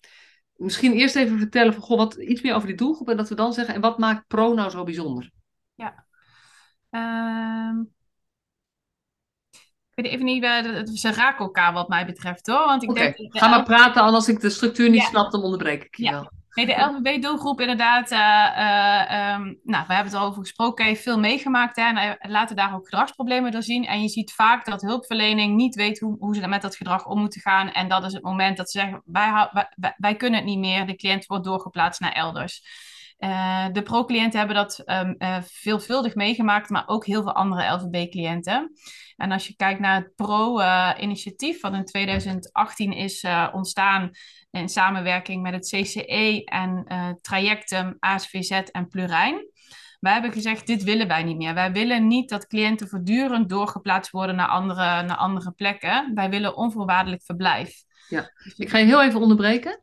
[0.54, 3.34] misschien eerst even vertellen van goh, wat, iets meer over die doelgroep en dat we
[3.34, 3.74] dan zeggen.
[3.74, 5.30] En wat maakt Pro nou zo bijzonder?
[5.74, 6.06] Ja.
[10.02, 10.44] Weet even niet,
[10.98, 12.66] ze raken elkaar wat mij betreft hoor.
[12.66, 13.14] Want ik okay.
[13.16, 15.08] denk, Ga maar praten, en als ik de structuur niet ja.
[15.08, 16.10] snap, dan onderbreek ik je ja.
[16.10, 16.30] wel.
[16.58, 21.18] Nee, de LVB-doelgroep inderdaad, uh, uh, um, nou, we hebben het erover gesproken, heeft veel
[21.18, 23.86] meegemaakt hè, en laten daar ook gedragsproblemen door zien.
[23.86, 27.18] En je ziet vaak dat hulpverlening niet weet hoe, hoe ze met dat gedrag om
[27.18, 27.72] moeten gaan.
[27.72, 30.86] En dat is het moment dat ze zeggen, wij, wij, wij kunnen het niet meer,
[30.86, 32.62] de cliënt wordt doorgeplaatst naar elders.
[33.72, 38.72] De pro-cliënten hebben dat um, veelvuldig meegemaakt, maar ook heel veel andere LVB-cliënten.
[39.16, 44.10] En als je kijkt naar het pro-initiatief, wat in 2018 is ontstaan
[44.50, 46.84] in samenwerking met het CCE en
[47.20, 49.46] Trajectum, ASVZ en Plurijn.
[50.00, 51.54] Wij hebben gezegd, dit willen wij niet meer.
[51.54, 56.14] Wij willen niet dat cliënten voortdurend doorgeplaatst worden naar andere, naar andere plekken.
[56.14, 57.82] Wij willen onvoorwaardelijk verblijf.
[58.08, 59.82] Ja, ik ga je heel even onderbreken.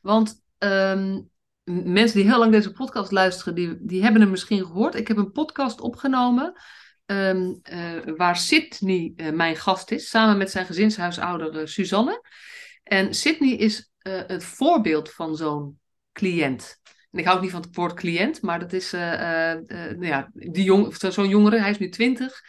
[0.00, 1.20] Want ehm,
[1.68, 4.94] mensen die heel lang deze podcast luisteren, die, die hebben hem misschien gehoord.
[4.94, 6.52] Ik heb een podcast opgenomen
[7.06, 12.22] ehm, eh, waar Sydney uh, mijn gast is, samen met zijn gezinshuisouder uh, Suzanne.
[12.82, 13.92] En Sydney is
[14.26, 15.78] het voorbeeld van zo'n
[16.12, 16.80] cliënt.
[17.10, 20.94] En ik hou niet van het woord cliënt, maar dat is nou ja, die jong,
[20.96, 22.40] zo'n jongere, hij is nu 20.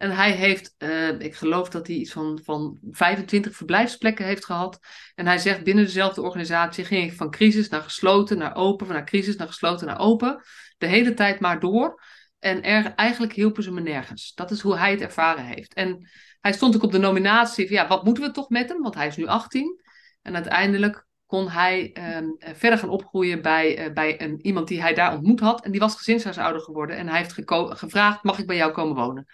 [0.00, 0.74] En hij heeft,
[1.18, 4.78] ik geloof dat hij iets van, van 25 verblijfsplekken heeft gehad.
[5.14, 8.94] En hij zegt binnen dezelfde organisatie ging ik van crisis naar gesloten, naar open, van
[8.94, 10.42] naar crisis naar gesloten, naar open.
[10.78, 12.02] De hele tijd maar door.
[12.38, 14.34] En er, eigenlijk hielpen ze me nergens.
[14.34, 15.74] Dat is hoe hij het ervaren heeft.
[15.74, 16.08] En
[16.40, 18.82] hij stond ook op de nominatie van ja, wat moeten we toch met hem?
[18.82, 19.80] Want hij is nu 18.
[20.22, 24.80] En uiteindelijk kon hij ehm, eh, verder gaan opgroeien bij, uh, bij een, iemand die
[24.80, 25.64] hij daar ontmoet had.
[25.64, 26.96] En die was gezinshuisouder geworden.
[26.96, 27.34] En hij heeft
[27.78, 29.26] gevraagd, mag ik bij jou komen wonen?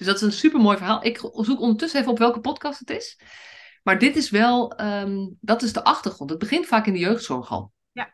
[0.00, 1.04] Dus dat is een super mooi verhaal.
[1.04, 3.20] Ik zoek ondertussen even op welke podcast het is.
[3.82, 6.30] Maar dit is wel, um, dat is de achtergrond.
[6.30, 7.72] Het begint vaak in de jeugdzorg al.
[7.92, 8.10] Ja,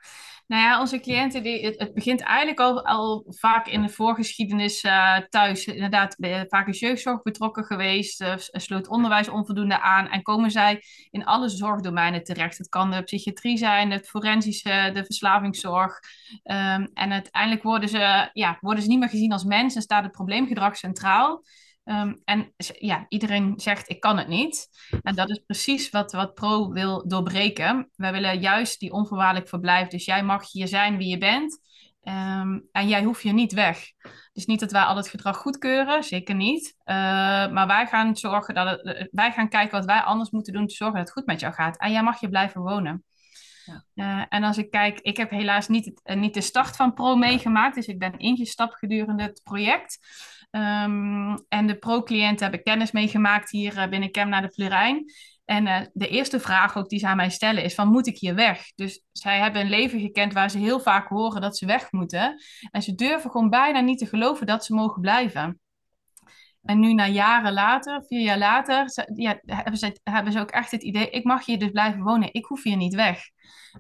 [0.47, 5.19] nou ja, onze cliënten, die, het, begint eigenlijk al, al vaak in de voorgeschiedenis uh,
[5.19, 5.65] thuis.
[5.67, 6.17] Inderdaad,
[6.49, 11.49] vaak is jeugdzorg betrokken geweest, uh, sloot onderwijs onvoldoende aan en komen zij in alle
[11.49, 12.59] zorgdomeinen terecht.
[12.59, 15.99] Het kan de psychiatrie zijn, het forensische, de verslavingszorg.
[16.45, 20.03] Um, en uiteindelijk worden ze, ja, worden ze niet meer gezien als mens en staat
[20.03, 21.43] het probleemgedrag centraal.
[21.87, 24.69] Ehm, en ja, iedereen zegt ik kan het niet.
[25.03, 27.91] En dat is precies wat, wat Pro wil doorbreken.
[27.97, 29.89] Wij willen juist die onvoorwaardelijk verblijf.
[29.89, 31.61] Dus jij mag hier zijn wie je bent.
[32.03, 33.93] Um, en jij hoeft je niet weg.
[34.33, 36.75] Dus niet dat wij al het gedrag goedkeuren, zeker niet.
[36.79, 36.95] Uh,
[37.51, 40.67] maar wij gaan zorgen dat het, eh, wij gaan kijken wat wij anders moeten doen
[40.67, 41.79] te zorgen dat het goed met jou gaat.
[41.79, 43.05] En jij mag je blijven wonen.
[43.65, 43.85] Ja.
[43.95, 47.17] Uh, en als ik kijk, ik heb helaas niet, uh, niet de start van Pro
[47.17, 49.99] meegemaakt, dus ik ben ingestapt gedurende het project.
[50.57, 55.05] Um, en de pro-cliënten hebben kennis meegemaakt hier uh, binnen Chem naar de Florijn.
[55.45, 58.19] En uh, de eerste vraag ook die ze aan mij stellen is van moet ik
[58.19, 58.73] hier weg?
[58.75, 62.43] Dus zij hebben een leven gekend waar ze heel vaak horen dat ze weg moeten.
[62.71, 65.61] En ze durven gewoon bijna niet te geloven dat ze mogen blijven.
[66.67, 70.71] En nu na jaren later, vier jaar later, ja, hebben, ze, hebben ze ook echt
[70.71, 73.21] het idee, ik mag hier dus blijven wonen, ik hoef hier niet weg.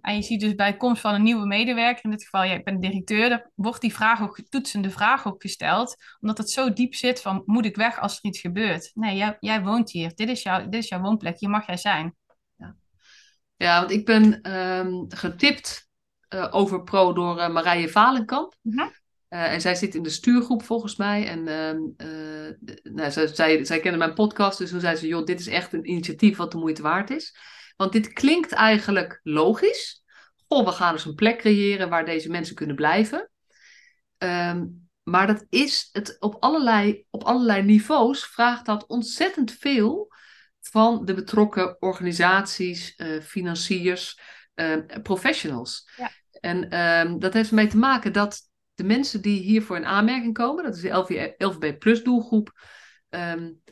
[0.01, 2.65] En je ziet dus bij komst van een nieuwe medewerker, in dit geval, ja, ik
[2.65, 6.95] ben directeur, dan wordt die vraag ook, toetsende vraag ook gesteld, omdat het zo diep
[6.95, 8.91] zit van, moet ik weg als er iets gebeurt?
[8.95, 11.77] Nee, jij, jij woont hier, dit is, jouw, dit is jouw woonplek, hier mag jij
[11.77, 12.17] zijn.
[12.57, 12.77] Ja,
[13.57, 15.89] ja want ik ben um, getipt
[16.35, 18.55] uh, over pro door uh, Marije Valenkamp.
[18.63, 18.91] Uh-huh.
[19.37, 21.27] Uh, en zij zit in de stuurgroep volgens mij.
[21.27, 25.41] En uh, nou, zij, zij, zij kende mijn podcast, dus toen zei ze: joh, dit
[25.41, 27.37] is echt een initiatief wat de moeite waard is.
[27.77, 30.03] Want dit klinkt eigenlijk logisch.
[30.49, 33.31] Goh, we gaan dus een plek creëren waar deze mensen kunnen blijven.
[34.19, 40.13] Um, maar dat is het op allerlei, op allerlei niveaus vraagt dat ontzettend veel
[40.61, 44.21] van de betrokken organisaties, uh, financiers,
[45.03, 45.91] professionals.
[45.97, 46.11] Ja.
[46.41, 48.41] En um, dat heeft ermee te maken dat
[48.77, 52.61] de mensen die hiervoor in aanmerking komen, dat is de LV, LVB Plus doelgroep,
[53.09, 53.63] um,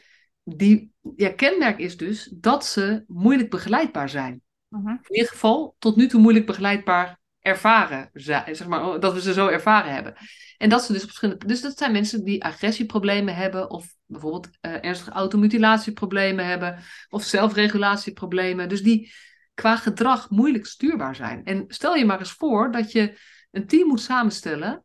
[0.42, 4.42] die ja, kenmerk is dus dat ze moeilijk begeleidbaar zijn.
[4.68, 4.98] Uh -huh.
[5.02, 9.32] In ieder geval tot nu toe moeilijk begeleidbaar ervaren zijn, zeg maar, dat we ze
[9.32, 10.14] zo ervaren hebben.
[10.58, 11.46] En dat ze dus op verschillende.
[11.46, 18.68] Dus dat zijn mensen die agressieproblemen hebben, of bijvoorbeeld uh, ernstige automutilatieproblemen hebben, of zelfregulatieproblemen.
[18.68, 19.12] Dus die
[19.54, 21.44] qua gedrag moeilijk stuurbaar zijn.
[21.44, 23.18] En stel je maar eens voor dat je
[23.50, 24.83] een team moet samenstellen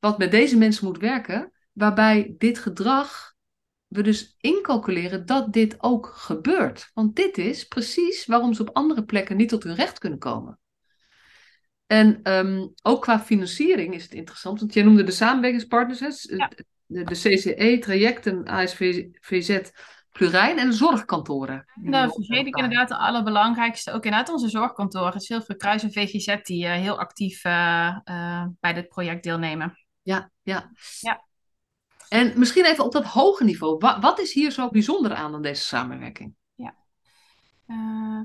[0.00, 3.34] wat met deze mensen moet werken, waarbij dit gedrag,
[3.86, 6.90] we dus incalculeren dat dit ook gebeurt.
[6.94, 10.58] Want dit is precies waarom ze op andere plekken niet tot hun recht kunnen komen.
[11.86, 16.50] En um, ook qua financiering is het interessant, want jij noemde de samenwerkingspartners, ja.
[16.86, 19.70] de, de, CCE, trajecten, ASVZ,
[20.10, 21.64] Plurijn en de zorgkantoren.
[21.74, 26.64] Nou, vergeet ik inderdaad de allerbelangrijkste, ook inderdaad onze zorgkantoren, Zilveren Kruis en VGZ, die
[26.64, 30.70] uh, heel actief uh, uh, bij dit project deelnemen ja, ja.
[31.00, 31.24] ja.
[32.08, 33.78] En misschien even op dat hoge niveau.
[33.78, 36.34] Wat, wat is hier zo bijzonder aan aan deze samenwerking?
[37.70, 38.20] Uh,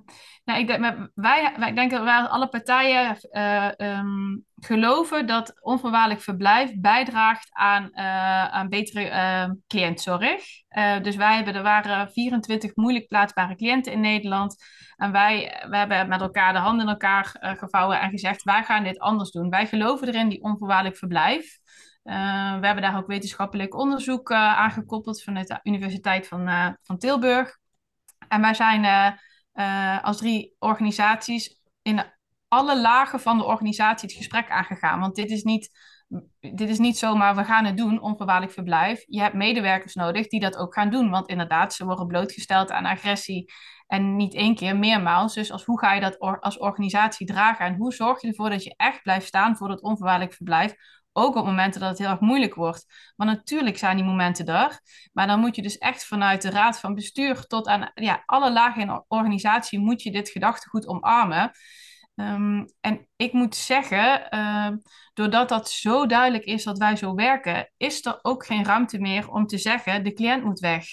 [0.46, 6.72] nou, ik denk, wij, wij denken dat alle partijen uh, um, geloven dat onvoorwaardelijk verblijf
[6.76, 10.44] bijdraagt aan, uh, aan betere ehm, cliëntzorg.
[11.02, 14.56] dus wij hebben, er waren 24 moeilijk plaatsbare cliënten in Nederland.
[14.96, 18.84] En wij, wij hebben met elkaar de handen in elkaar gevouwen en gezegd: wij gaan
[18.84, 19.50] dit anders doen.
[19.50, 21.58] Wij geloven erin, die onvoorwaardelijk verblijf.
[22.04, 22.12] we
[22.62, 27.58] hebben daar ook wetenschappelijk onderzoek aan gekoppeld vanuit de Universiteit van, van Tilburg.
[28.28, 28.84] En wij zijn
[29.56, 32.04] uh, als drie organisaties in
[32.48, 35.00] alle lagen van de organisatie het gesprek aangegaan.
[35.00, 35.70] Want dit is niet,
[36.40, 39.04] dit is niet zomaar, we gaan het doen, onvoorwaardelijk verblijf.
[39.08, 41.10] Je hebt medewerkers nodig die dat ook gaan doen.
[41.10, 43.54] Want inderdaad, ze worden blootgesteld aan agressie.
[43.88, 45.34] En niet één keer, meermaals.
[45.34, 47.66] Dus als, hoe ga je dat als organisatie dragen?
[47.66, 50.76] En hoe zorg je ervoor dat je echt blijft staan voor dat onvoorwaardelijk verblijf?
[51.18, 52.86] Ook op momenten dat het heel erg moeilijk wordt.
[53.16, 54.80] Maar natuurlijk zijn die momenten er.
[55.14, 58.52] Maar dan moet je dus echt vanuit de raad van bestuur tot aan ja, alle
[58.52, 61.52] lagen in de organisatie moet je dit gedachtegoed omarmen.
[62.16, 64.72] Um, en ik moet zeggen, uh,
[65.14, 69.30] doordat dat zo duidelijk is dat wij zo werken, is er ook geen ruimte meer
[69.30, 70.86] om te zeggen, de cliënt moet weg.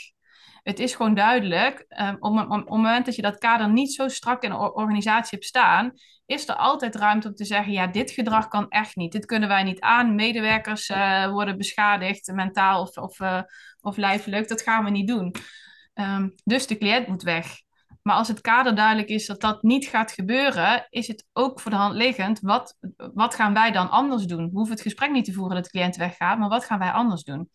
[0.62, 4.08] Het is gewoon duidelijk, um, op, op, het moment dat je dat kader niet zo
[4.08, 5.92] strak in de organisatie hebt staan,
[6.26, 9.12] is er altijd ruimte om te zeggen, ja, dit gedrag kan echt niet.
[9.12, 10.14] Dit kunnen wij niet aan.
[10.14, 13.42] Medewerkers uh, worden beschadigd, mentaal of, of, uh,
[13.80, 14.48] of lijfelijk.
[14.48, 15.34] Dat gaan we niet doen.
[15.94, 17.46] Um, dus de cliënt moet weg.
[18.02, 21.70] Maar als het kader duidelijk is dat dat niet gaat gebeuren, is het ook voor
[21.70, 22.40] de hand liggend.
[22.40, 24.44] Wat, wat gaan wij dan anders doen?
[24.44, 26.90] We hoeven het gesprek niet te voeren dat de cliënt weggaat, maar wat gaan wij
[26.90, 27.50] anders doen?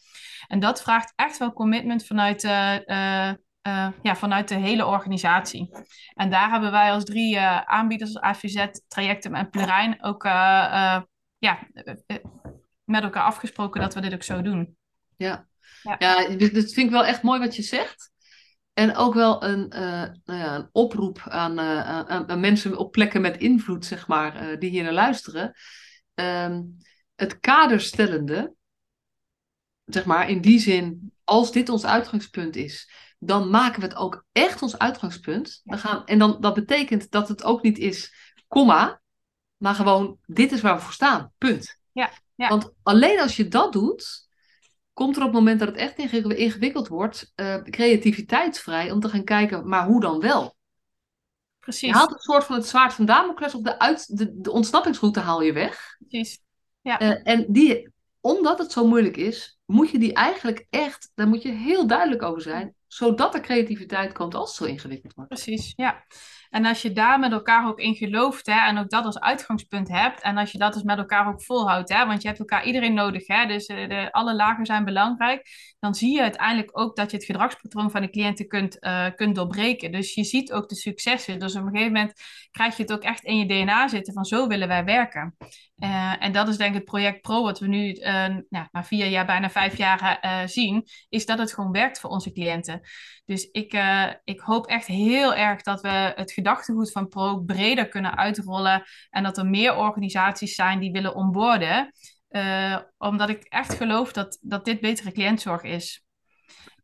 [0.47, 3.33] En dat vraagt echt wel commitment vanuit, uh, uh,
[3.67, 5.69] uh, ja, vanuit de hele organisatie.
[6.13, 10.23] En daar hebben wij als drie aanbieders, als AVZ, Trajectum en Plurijn, ook
[11.37, 11.59] ja,
[12.83, 14.77] met elkaar afgesproken dat we dit ook zo doen.
[15.17, 15.47] Ja,
[15.81, 15.95] ja.
[15.99, 18.11] ja dat vind ik wel echt mooi wat je zegt.
[18.77, 19.79] En ook wel een, uh,
[20.25, 24.51] nou ja, een oproep aan, uh, aan, aan, mensen op plekken met invloed, zeg maar,
[24.51, 25.53] uh, die hier naar luisteren.
[26.13, 26.77] Um,
[27.15, 28.53] het kaderstellende,
[29.85, 34.25] zeg maar, in die zin, als dit ons uitgangspunt is, dan maken we het ook
[34.31, 35.61] echt ons uitgangspunt.
[35.63, 38.13] Dan gaan, en dan, dat betekent dat het ook niet is,
[38.47, 39.01] komma,
[39.57, 41.79] maar gewoon, dit is waar we voor staan, punt.
[41.91, 42.47] Ja, ja.
[42.47, 44.26] Want alleen als je dat doet,
[44.97, 49.09] komt er op het moment dat het echt ingewikkeld wordt, uh, creativiteit vrij om te
[49.09, 50.55] gaan kijken, maar hoe dan wel?
[51.59, 51.89] Precies.
[51.89, 55.19] Je haalt een soort van het zwaard van Damocles op de, uit, de, de ontsnappingsroute
[55.19, 55.95] haal je weg.
[56.07, 56.39] Precies.
[56.81, 57.01] Ja.
[57.01, 61.41] Uh, en die, omdat het zo moeilijk is, moet je die eigenlijk echt, daar moet
[61.41, 65.29] je heel duidelijk over zijn, zodat er creativiteit komt als het zo ingewikkeld wordt.
[65.29, 66.05] Precies, ja.
[66.49, 69.87] En als je daar met elkaar ook in gelooft hè, en ook dat als uitgangspunt
[69.87, 72.65] hebt, en als je dat dus met elkaar ook volhoudt, hè, want je hebt elkaar
[72.65, 75.47] iedereen nodig, hè, dus eh, de, alle lagen zijn belangrijk,
[75.79, 79.35] dan zie je uiteindelijk ook dat je het gedragspatroon van de cliënten kunt, uh, kunt
[79.35, 79.91] doorbreken.
[79.91, 81.39] Dus je ziet ook de successen.
[81.39, 82.13] Dus op een gegeven moment
[82.51, 85.35] krijg je het ook echt in je DNA zitten van zo willen wij werken.
[85.77, 88.03] Uh, en dat is denk ik het project Pro, wat we nu uh,
[88.49, 92.31] nou, na vier jaar, bijna vijf jaar zien, is dat het gewoon werkt voor onze
[92.31, 92.81] cliënten.
[93.25, 93.81] Dus ik,
[94.23, 99.23] ik hoop echt heel erg dat we het gedachtegoed van Pro breder kunnen uitrollen en
[99.23, 101.91] dat er meer organisaties zijn die willen onboorden.
[102.97, 106.05] omdat ik echt geloof dat, dat dit betere cliëntzorg is.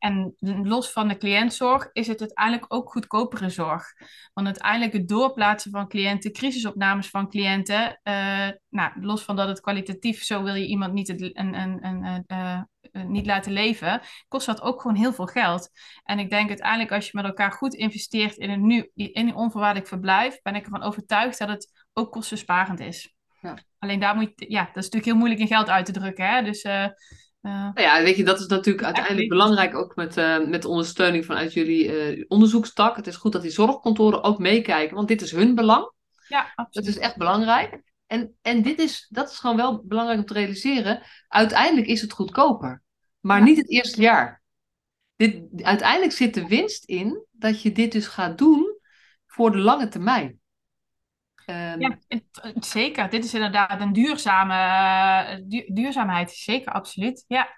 [0.04, 3.86] En los van de cliëntzorg is het uiteindelijk ook goedkopere zorg.
[4.34, 9.62] Want uiteindelijk het doorplaatsen van cliënten, crisisopnames van cliënten, uh, nou, los van dat het
[9.62, 12.62] kwalitatief, zo wil je iemand niet, het, een, een, een, uh,
[12.94, 15.70] niet laten leven, kost dat ook gewoon heel veel geld.
[16.04, 19.36] En ik denk uiteindelijk als je met elkaar goed investeert in een, nu, in een
[19.36, 23.14] onvoorwaardelijk verblijf, ben ik ervan overtuigd dat het ook kostensparend is.
[23.42, 23.58] Ja.
[23.80, 26.28] Alleen daar moet je, ja, dat is natuurlijk heel moeilijk in geld uit te drukken.
[26.28, 26.44] Hè?
[26.44, 26.88] Dus uh,
[27.42, 30.68] uh, nou ja, weet je, dat is natuurlijk uiteindelijk belangrijk ook met, uh, met de
[30.68, 32.96] ondersteuning vanuit jullie uh, onderzoekstak.
[32.96, 35.92] Het is goed dat die zorgkantoren ook meekijken, want dit is hun belang.
[36.28, 36.88] Ja, absoluut.
[36.88, 37.93] Dat is echt belangrijk.
[38.14, 41.02] En, en dit is, dat is gewoon wel belangrijk om te realiseren.
[41.28, 42.82] Uiteindelijk is het goedkoper,
[43.20, 43.44] maar ja.
[43.44, 44.42] niet het eerste jaar.
[45.16, 48.78] Dit, uiteindelijk zit de winst in dat je dit dus gaat doen
[49.28, 50.40] voor de lange termijn.
[51.46, 51.98] Um, ja,
[52.60, 53.10] zeker.
[53.10, 56.32] Dit is inderdaad een duurzame du duurzaamheid.
[56.32, 57.26] Zeker, absoluut.
[57.28, 57.50] Ja.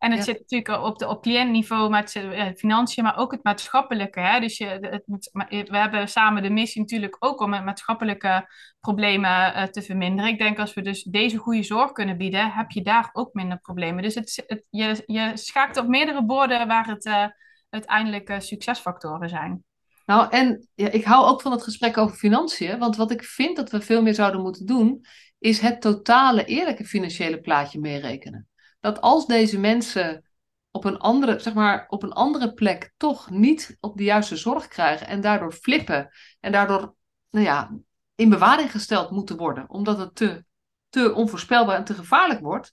[0.00, 0.24] En het ja.
[0.24, 4.20] zit natuurlijk op, de, op cliëntniveau met uh, financiën, maar ook het maatschappelijke.
[4.20, 4.40] Hè?
[4.40, 5.30] Dus je, het,
[5.68, 8.48] we hebben samen de missie natuurlijk ook om maatschappelijke
[8.80, 10.30] problemen uh, te verminderen.
[10.30, 13.60] Ik denk als we dus deze goede zorg kunnen bieden, heb je daar ook minder
[13.60, 14.02] problemen.
[14.02, 17.32] Dus het, het, je, je schaakt op meerdere borden waar het
[17.70, 19.64] uiteindelijk succesfactoren zijn.
[20.06, 23.56] Nou, en ja, ik hou ook van het gesprek over financiën, want wat ik vind
[23.56, 25.04] dat we veel meer zouden moeten doen,
[25.38, 28.49] is het totale eerlijke financiële plaatje meerekenen.
[28.80, 30.24] Dat als deze mensen
[30.70, 34.68] op een andere, zeg maar, op een andere plek toch niet op de juiste zorg
[34.68, 36.94] krijgen en daardoor flippen en daardoor,
[37.30, 37.78] nou ja,
[38.14, 40.44] in bewaring gesteld moeten worden, omdat het te,
[40.88, 42.70] te onvoorspelbaar en te gevaarlijk wordt,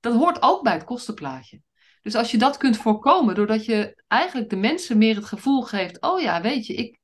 [0.00, 1.60] dat hoort ook bij het kostenplaatje.
[2.02, 6.00] Dus als je dat kunt voorkomen, doordat je eigenlijk de mensen meer het gevoel geeft:
[6.00, 6.98] oh ja, weet je, ik,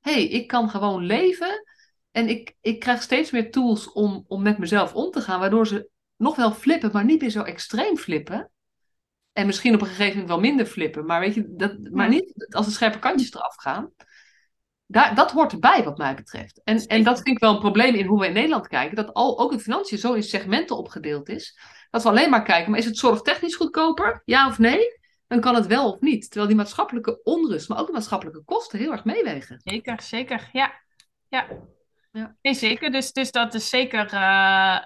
[0.00, 1.64] hey, ik kan gewoon leven
[2.10, 5.66] en ik, ik krijg steeds meer tools om, om met mezelf om te gaan, waardoor
[5.66, 8.50] ze nog wel flippen, maar niet meer zo extreem flippen.
[9.32, 12.46] En misschien op een gegeven moment wel minder flippen, maar weet je, dat, maar niet
[12.48, 13.90] als de scherpe kantjes eraf gaan.
[14.86, 16.60] Daar, dat hoort erbij, wat mij betreft.
[16.64, 18.96] En, en dat vind ik wel een probleem in hoe we in Nederland kijken.
[18.96, 21.58] Dat al, ook de financiën zo in segmenten opgedeeld is.
[21.90, 24.22] Dat we alleen maar kijken, maar is het zorgtechnisch goedkoper?
[24.24, 24.98] Ja of nee?
[25.26, 26.24] Dan kan het wel of niet.
[26.24, 29.60] Terwijl die maatschappelijke onrust, maar ook de maatschappelijke kosten heel erg meewegen.
[29.64, 30.48] Zeker, zeker.
[30.52, 30.80] Ja,
[31.28, 31.46] ja.
[32.16, 32.36] Ja.
[32.42, 32.90] Nee, zeker.
[32.90, 34.20] Dus, dus dat is zeker, uh,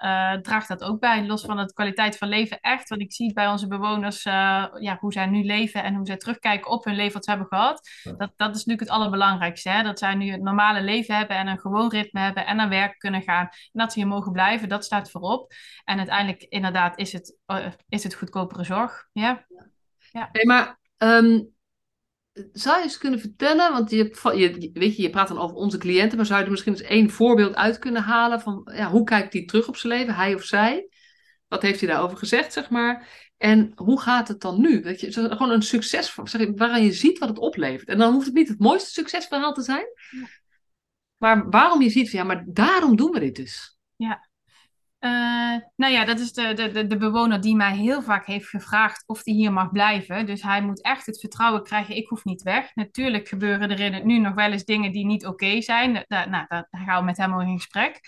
[0.03, 2.89] uh, draagt dat ook bij, los van de kwaliteit van leven echt.
[2.89, 4.33] Want ik zie bij onze bewoners uh,
[4.79, 7.47] ja, hoe zij nu leven en hoe zij terugkijken op hun leven wat ze hebben
[7.47, 7.89] gehad.
[8.03, 9.69] Dat, dat is natuurlijk het allerbelangrijkste.
[9.69, 9.83] Hè?
[9.83, 12.99] Dat zij nu het normale leven hebben en een gewoon ritme hebben en naar werk
[12.99, 13.45] kunnen gaan.
[13.45, 15.53] En dat ze hier mogen blijven, dat staat voorop.
[15.83, 17.37] En uiteindelijk inderdaad is het,
[17.89, 19.07] is het goedkopere zorg.
[19.11, 19.45] Ja.
[20.11, 20.29] ja.
[20.31, 21.53] Hey, maar um,
[22.51, 23.97] zou je eens kunnen vertellen, want je,
[24.35, 26.81] je, weet je, je praat dan over onze cliënten, maar zou je er misschien eens
[26.81, 30.33] één voorbeeld uit kunnen halen van ja, hoe kijkt hij terug op zijn leven, hij
[30.33, 30.89] of zij?
[31.47, 33.07] Wat heeft hij daarover gezegd, zeg maar?
[33.37, 34.81] En hoe gaat het dan nu?
[34.81, 37.87] Weet je, gewoon een succes, zeg, waaraan je ziet wat het oplevert.
[37.87, 39.85] En dan hoeft het niet het mooiste succesverhaal te zijn,
[41.17, 43.77] maar waarom je ziet van ja, maar daarom doen we dit dus.
[43.95, 44.29] Ja,
[45.01, 49.03] uh, nou ja, dat is de, de, de bewoner die mij heel vaak heeft gevraagd
[49.07, 50.25] of hij hier mag blijven.
[50.25, 52.75] Dus hij moet echt het vertrouwen krijgen, ik hoef niet weg.
[52.75, 56.05] Natuurlijk gebeuren er in het nu nog wel eens dingen die niet oké zijn.
[56.07, 57.99] Da, nou, daar gaan we met hem over in gesprek.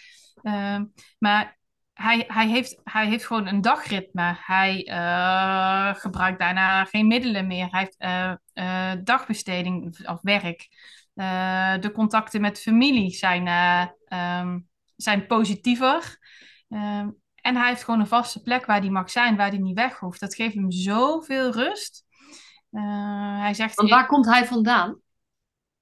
[0.43, 0.79] Uh,
[1.19, 1.58] maar
[1.93, 4.36] hij, hij, heeft, hij heeft gewoon een dagritme.
[4.45, 7.67] Hij uh, gebruikt daarna geen middelen meer.
[7.71, 10.67] Hij heeft dagbesteding of werk.
[11.82, 13.47] de contacten met familie zijn,
[14.41, 16.21] um, zijn positiever.
[16.69, 19.76] Ehm, en hij heeft gewoon een vaste plek waar hij mag zijn, waar hij niet
[19.76, 20.19] weg hoeft.
[20.19, 22.06] Dat geeft hem zoveel rust.
[22.71, 24.99] Uh, hij zegt, Want waar komt hij vandaan?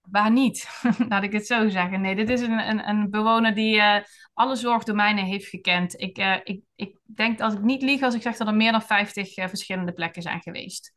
[0.01, 2.01] Waar niet, laat ik het zo zeggen.
[2.01, 3.97] Nee, dit is een, een, een bewoner die uh,
[4.33, 6.01] alle zorgdomeinen heeft gekend.
[6.01, 8.71] Ik, uh, ik, ik denk dat ik niet lieg als ik zeg dat er meer
[8.71, 10.93] dan 50 verschillende plekken zijn geweest.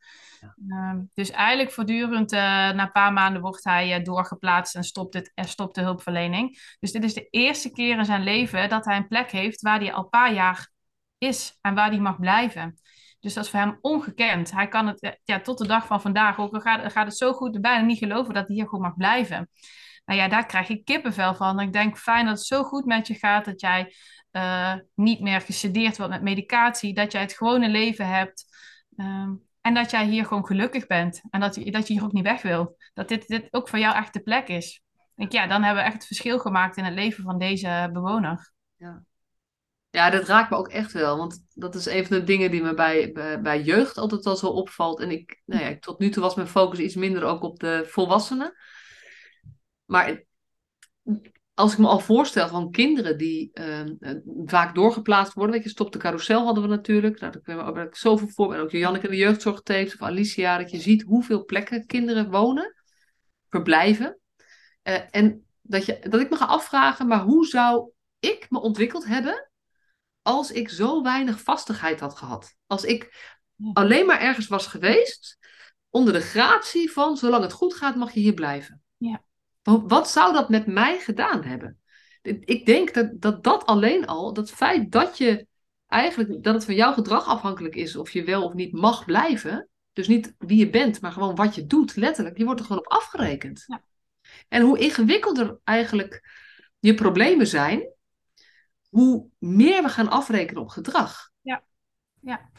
[0.69, 5.47] Ehm, dus eigenlijk voortdurend, na een paar maanden wordt hij doorgeplaatst en stopt, het, en
[5.47, 6.75] stopt de hulpverlening.
[6.79, 9.79] Dus dit is de eerste keer in zijn leven dat hij een plek heeft waar
[9.79, 10.71] hij al een paar jaar
[11.17, 12.79] is en waar hij mag blijven.
[13.25, 14.51] Dus dat is voor hem ongekend.
[14.51, 17.33] Hij kan het eh, ja, tot de dag van vandaag ook, gaat, gaat het zo
[17.33, 19.49] goed, bijna niet geloven dat hij hier gewoon mag blijven.
[20.05, 21.59] Nou ja, daar krijg ik kippenvel van.
[21.59, 23.93] Ik denk, fijn dat het zo goed met je gaat, dat jij
[24.95, 28.45] niet meer gesedeerd wordt met medicatie, dat jij het gewone leven hebt.
[28.97, 31.21] Um, en dat jij hier gewoon gelukkig bent.
[31.29, 32.77] En dat, dat je hier ook niet weg wil.
[32.93, 34.81] Dat dit, dit ook voor jou echt de plek is.
[35.15, 38.53] Denk, ja, dan hebben we echt het verschil gemaakt in het leven van deze bewoner.
[38.75, 39.03] Ja.
[39.95, 41.17] Ja, dat raakt me ook echt wel.
[41.17, 44.35] Want dat is een van de dingen die me bij, bij, bij jeugd altijd al
[44.35, 44.99] zo opvalt.
[44.99, 47.83] En ik, nou ja, tot nu toe was mijn focus iets minder ook op de
[47.87, 48.53] volwassenen.
[49.85, 50.23] Maar
[51.53, 53.81] als ik me al voorstel van kinderen die uh,
[54.45, 55.55] vaak doorgeplaatst worden.
[55.55, 57.19] Weet je, stop de carousel hadden we natuurlijk.
[57.19, 58.53] Nou, daar we ook zoveel voor.
[58.53, 60.57] En ook Janneke de jeugdzorgtapes of Alicia.
[60.57, 62.75] Dat je ziet hoeveel plekken kinderen wonen,
[63.49, 64.19] verblijven.
[64.83, 69.05] Uh, en dat, je, dat ik me ga afvragen, maar hoe zou ik me ontwikkeld
[69.05, 69.49] hebben
[70.25, 72.55] als ik zo weinig vastigheid had gehad?
[72.67, 73.33] Als ik
[73.73, 75.37] alleen maar ergens was geweest
[75.89, 78.81] onder de gratie van zolang het goed gaat mag je hier blijven.
[78.97, 79.23] Ja.
[79.63, 81.79] Wat zou dat met mij gedaan hebben?
[82.21, 85.47] Ik denk dat, dat dat alleen al, dat feit dat je
[85.87, 89.69] eigenlijk, dat het van jouw gedrag afhankelijk is of je wel of niet mag blijven.
[89.93, 92.37] Dus niet wie je bent, maar gewoon wat je doet, letterlijk.
[92.37, 93.63] Je wordt er gewoon op afgerekend.
[93.67, 93.83] Ja.
[94.47, 96.29] En hoe ingewikkelder eigenlijk
[96.79, 97.94] je problemen zijn,
[98.95, 101.29] hoe meer we gaan afrekenen op gedrag.
[101.41, 101.63] Ja,
[102.21, 102.49] ja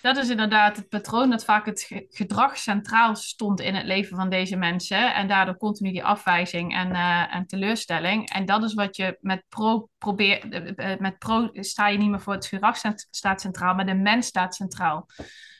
[0.00, 4.28] dat is inderdaad het patroon dat vaak het gedrag centraal stond in het leven van
[4.28, 5.14] deze mensen.
[5.14, 8.30] En daardoor continu die afwijzing en, uh, en teleurstelling.
[8.30, 10.44] En dat is wat je met pro probeert.
[10.44, 12.76] Uh, met pro sta je niet meer voor het gedrag
[13.10, 15.06] staat centraal, maar de mens staat centraal.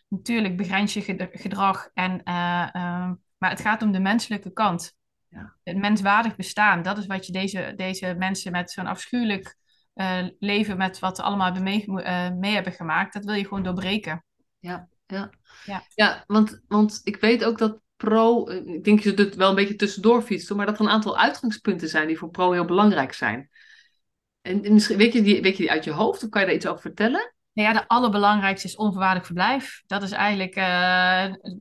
[0.08, 2.24] Natuurlijk begrens je gedrag, en, uh,
[3.38, 4.96] maar het gaat om de menselijke kant.
[5.28, 5.54] Ja.
[5.64, 9.56] Het menswaardig bestaan, dat is wat je deze, deze mensen met zo'n afschuwelijk
[10.38, 11.84] leven, met wat ze allemaal hebben mee,
[12.32, 14.22] mee hebben gemaakt, dat wil je gewoon doorbreken
[14.60, 15.30] ja, ja.
[15.64, 19.34] Ja, ja want, want ik weet ook dat pro, eh, ik denk dat je het
[19.34, 22.52] wel een beetje tussendoor fietst, maar dat er een aantal uitgangspunten zijn die voor pro
[22.52, 23.50] heel belangrijk zijn.
[24.40, 26.56] En, misschien, weet, je die, weet je die uit je hoofd of kan je daar
[26.56, 27.32] iets over vertellen?
[27.52, 29.82] Nou ja, de allerbelangrijkste is onvoorwaardelijk verblijf.
[29.86, 30.64] Dat is eigenlijk, uh,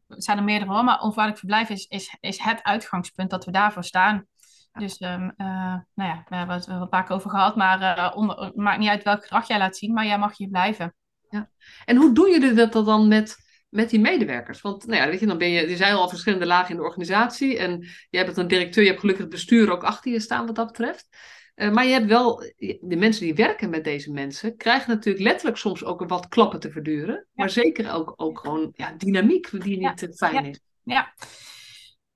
[0.07, 4.25] zijn er meerdere maar onvoorwaardelijk verblijf is, is, is het uitgangspunt dat we daarvoor staan.
[4.73, 8.11] Dus, um, nou ja, we hebben het er een paar keer over gehad, maar uh,
[8.15, 10.95] onder, maakt niet uit welk gedrag jij laat zien, maar jij mag hier blijven.
[11.29, 11.49] Ja.
[11.85, 13.37] En hoe doen jullie dat dan met,
[13.69, 14.61] met die medewerkers?
[14.61, 16.83] Want, nou ja, weet je, dan ben je, er zijn al verschillende lagen in de
[16.83, 20.45] organisatie en je hebt een directeur, je hebt gelukkig het bestuur ook achter je staan
[20.45, 21.07] wat dat betreft.
[21.55, 22.39] Uh, maar je hebt wel,
[22.79, 26.71] de mensen die werken met deze mensen, krijgen natuurlijk letterlijk soms ook wat klappen te
[26.71, 27.27] verduren.
[27.33, 30.29] Maar zeker ook, ook gewoon ja, dynamiek die niet ja.
[30.29, 30.59] fijn is.
[30.83, 31.13] Ja,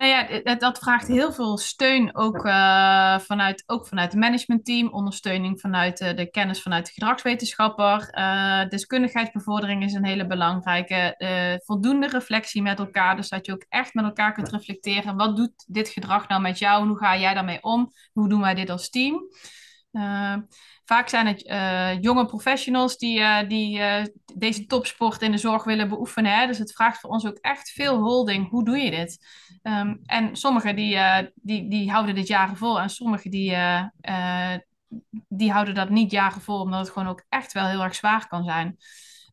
[0.02, 5.60] nou ja, dat, vraagt heel veel steun, ook, uh, vanuit, ook vanuit het managementteam, ondersteuning
[5.60, 8.14] vanuit uh, de kennis vanuit de gedragswetenschapper.
[8.18, 11.16] Uh, deskundigheidsbevordering is een hele belangrijke.
[11.66, 15.18] voldoende reflectie met elkaar, dus dat je ook echt met elkaar kunt reflecteren.
[15.18, 16.88] Wat doet dit gedrag nou met jou?
[16.88, 17.92] Hoe ga jij daarmee om?
[18.14, 19.22] Hoe doen wij dit als team?
[20.92, 24.04] Vaak zijn het uh, jonge professionals die, uh, die uh,
[24.36, 26.40] deze topsport in de zorg willen beoefenen.
[26.40, 26.48] Hè?
[26.48, 28.50] Dus het vraagt voor ons ook echt veel holding.
[28.50, 29.26] Hoe doe je dit?
[29.64, 31.00] Um, en sommigen die,
[31.36, 33.58] die, die houden dit jaren vol en sommigen die,
[35.28, 38.28] die houden dat niet jaren vol, omdat het gewoon ook echt wel heel erg zwaar
[38.28, 38.78] kan zijn.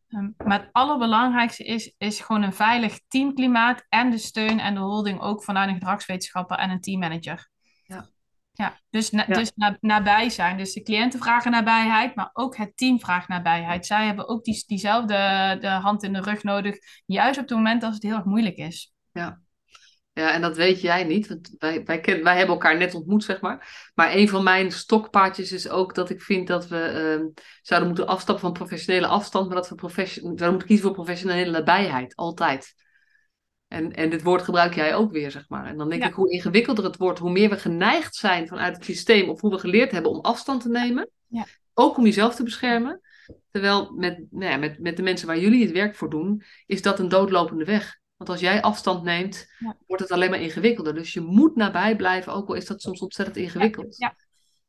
[0.09, 4.79] Um, maar het allerbelangrijkste is, is gewoon een veilig teamklimaat en de steun en de
[4.79, 7.49] holding ook vanuit een gedragswetenschapper en een teammanager.
[8.59, 10.57] Ja, dus, na, dus nabij zijn.
[10.57, 13.85] Dus de cliënten vragen nabijheid, maar ook het team vraagt nabijheid.
[13.85, 15.13] Zij hebben ook die, diezelfde
[15.59, 18.57] de hand in de rug nodig, juist op het moment als het heel erg moeilijk
[18.57, 18.93] is.
[19.11, 19.39] Ja,
[20.13, 23.23] ja en dat weet jij niet, want wij, wij, ken, wij hebben elkaar net ontmoet,
[23.23, 23.91] zeg maar.
[23.95, 28.07] Maar een van mijn stokpaardjes is ook dat ik vind dat we uh, zouden moeten
[28.07, 32.73] afstappen van professionele afstand, maar dat we profession, zouden moeten kiezen voor professionele nabijheid, altijd.
[33.69, 35.65] En, en dit woord gebruik jij ook weer, zeg maar.
[35.65, 38.85] En dan denk ik, hoe ingewikkelder het wordt, hoe meer we geneigd zijn vanuit het
[38.85, 41.09] systeem, of hoe we geleerd hebben om afstand te nemen.
[41.27, 41.45] Ja.
[41.73, 43.01] Ook om jezelf te beschermen.
[43.51, 46.81] Terwijl met, nou ja, met, met de mensen waar jullie het werk voor doen, is
[46.81, 47.99] dat een doodlopende weg.
[48.17, 49.47] Want als jij afstand neemt,
[49.87, 50.93] wordt het alleen maar ingewikkelder.
[50.93, 53.97] Dus je moet nabij blijven, ook al is dat soms ontzettend ingewikkeld.
[53.97, 54.15] Ja,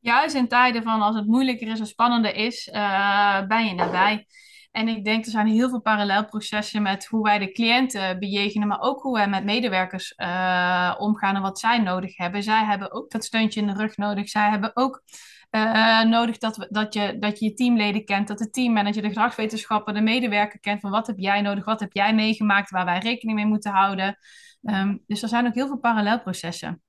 [0.01, 4.27] Juist in tijden van als het moeilijker is of spannender is, uh, ben je nabij.
[4.71, 8.81] En ik denk er zijn heel veel parallelprocessen met hoe wij de cliënten bejegenen, maar
[8.81, 12.43] ook hoe wij met medewerkers uh, omgaan en wat zij nodig hebben.
[12.43, 14.29] Zij hebben ook dat steuntje in de rug nodig.
[14.29, 15.03] Zij hebben ook
[15.51, 19.95] uh, nodig dat, we, dat, je, dat je teamleden kent, dat de teammanager, de gedragswetenschapper,
[19.95, 23.39] de medewerker kent van wat heb jij nodig, wat heb jij meegemaakt, waar wij rekening
[23.39, 24.17] mee moeten houden.
[24.63, 26.83] Um, dus er zijn ook heel veel parallelprocessen.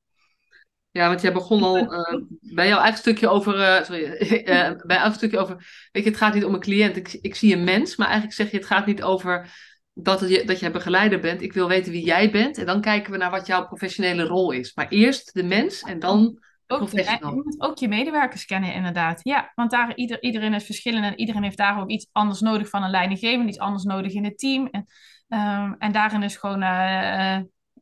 [0.92, 2.22] Ja, want jij begon al uh,
[2.56, 3.56] bij jouw eigen stukje over.
[3.56, 5.56] Uh, sorry, uh, bij jouw stukje over.
[5.92, 6.96] Weet je, het gaat niet om een cliënt.
[6.96, 9.50] Ik, ik zie een mens, maar eigenlijk zeg je: het gaat niet over
[9.94, 11.42] dat, je, dat jij begeleider bent.
[11.42, 12.58] Ik wil weten wie jij bent.
[12.58, 14.74] En dan kijken we naar wat jouw professionele rol is.
[14.76, 16.40] Maar eerst de mens en dan.
[16.68, 19.20] Ook, je moet ook je medewerkers kennen, inderdaad.
[19.24, 22.70] Ja, want daar, ieder, iedereen is verschillend en iedereen heeft daar ook iets anders nodig
[22.70, 24.68] van een leidinggevende, iets anders nodig in het team.
[24.68, 24.86] En,
[25.28, 26.60] um, en daarin is gewoon,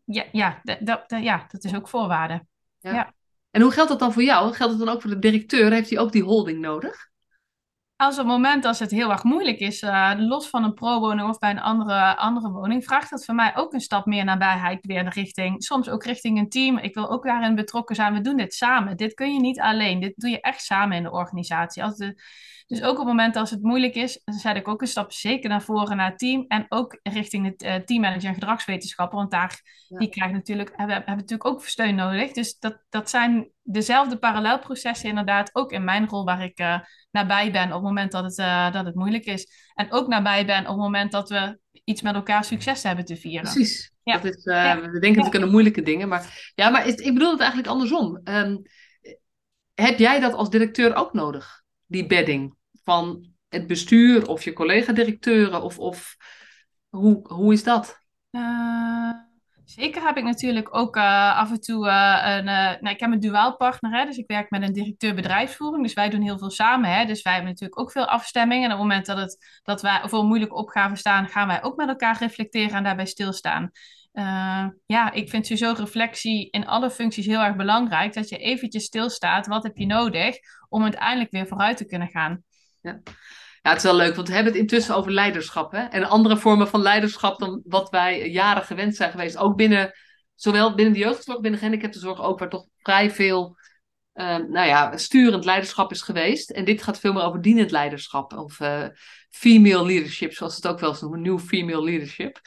[0.06, 2.46] ja, ja, dat, ja, dat is ook voorwaarde.
[2.80, 3.14] Ja.
[3.52, 4.54] En hoe geldt dat dan voor jou?
[4.54, 5.72] Geldt het dan ook voor de directeur?
[5.72, 7.08] Heeft hij ook die holding nodig?
[7.96, 11.30] Als op het moment als het heel erg moeilijk is, uh, los van een pro-woning
[11.30, 14.86] of bij een andere, andere woning, vraagt dat voor mij ook een stap meer nabijheid
[14.86, 16.78] weer de richting, soms ook richting een team.
[16.78, 18.14] Ik wil ook daarin betrokken zijn.
[18.14, 18.98] We doen dit samen.
[18.98, 20.00] Dit kun je niet alleen.
[20.00, 21.84] Dit doe je echt samen in de organisatie.
[21.84, 22.22] Als de,
[22.70, 25.50] dus ook op het moment als het moeilijk is, zet ik ook een stap zeker
[25.50, 26.46] naar voren naar het team.
[26.48, 29.18] En ook richting het uh, teammanager en gedragswetenschapper.
[29.18, 32.32] Want daar, die krijgt natuurlijk, hebben, hebben natuurlijk ook steun nodig.
[32.32, 35.50] Dus dat, dat zijn dezelfde parallelprocessen inderdaad.
[35.54, 36.80] Ook in mijn rol waar ik uh,
[37.12, 39.72] nabij ben op het moment dat het, uh, dat het moeilijk is.
[39.74, 43.16] En ook nabij ben op het moment dat we iets met elkaar succes hebben te
[43.16, 43.52] vieren.
[43.52, 43.92] Precies.
[44.04, 44.14] Ja.
[44.14, 46.08] Dat is, We denken natuurlijk aan moeilijke dingen.
[46.08, 48.22] Maar, ja, maar ik bedoel het eigenlijk andersom.
[48.24, 48.62] Um,
[49.74, 51.62] heb jij dat als directeur ook nodig?
[51.86, 52.58] Die bedding?
[52.90, 55.62] Van het bestuur of je collega-directeuren?
[55.62, 56.16] Of, of
[56.90, 58.04] hoe, hoe is dat?
[58.32, 59.12] Uh,
[59.64, 62.46] zeker heb ik natuurlijk ook uh, af en toe uh, een.
[62.46, 65.84] nou, ik heb een duaal partner, hè, dus ik werk met een directeur bedrijfsvoering.
[65.84, 66.90] Dus wij doen heel veel samen.
[66.90, 68.64] Hè, dus wij hebben natuurlijk ook veel afstemming.
[68.64, 71.76] En op het moment dat, het, dat wij voor moeilijke opgave staan, gaan wij ook
[71.76, 73.72] met elkaar reflecteren en daarbij stilstaan.
[74.86, 78.14] Ja, ik vind sowieso reflectie in alle functies heel erg belangrijk.
[78.14, 79.48] Dat je eventjes stilstaat.
[79.48, 80.38] Wat heb je nodig
[80.70, 82.44] om uiteindelijk weer vooruit te kunnen gaan?
[82.82, 83.00] Ja.
[83.62, 85.72] ja, het is wel leuk, want we hebben het intussen over leiderschap.
[85.72, 85.84] Hè?
[85.84, 89.38] En andere vormen van leiderschap dan wat wij jaren gewend zijn geweest.
[89.38, 89.92] Ook binnen,
[90.36, 93.58] zowel binnen de jeugdzorg, binnen de gehandicaptenzorg ook, waar toch vrij veel
[94.14, 96.50] uh, nou ja, sturend leiderschap is geweest.
[96.50, 98.34] En dit gaat veel meer over dienend leiderschap.
[98.34, 98.88] Of uh,
[99.30, 101.22] female leadership, zoals het ook wel eens noemen.
[101.22, 102.40] New female leadership.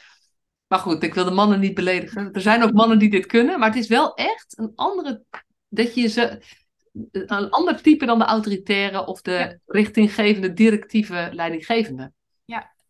[0.67, 2.31] Maar goed, ik wil de mannen niet beledigen.
[2.31, 3.59] Er zijn ook mannen die dit kunnen.
[3.59, 5.23] Maar het is wel echt een andere...
[5.69, 6.43] Dat je ze
[7.11, 12.11] een ander type dan de autoritaire of de richtinggevende, directieve leidinggevende.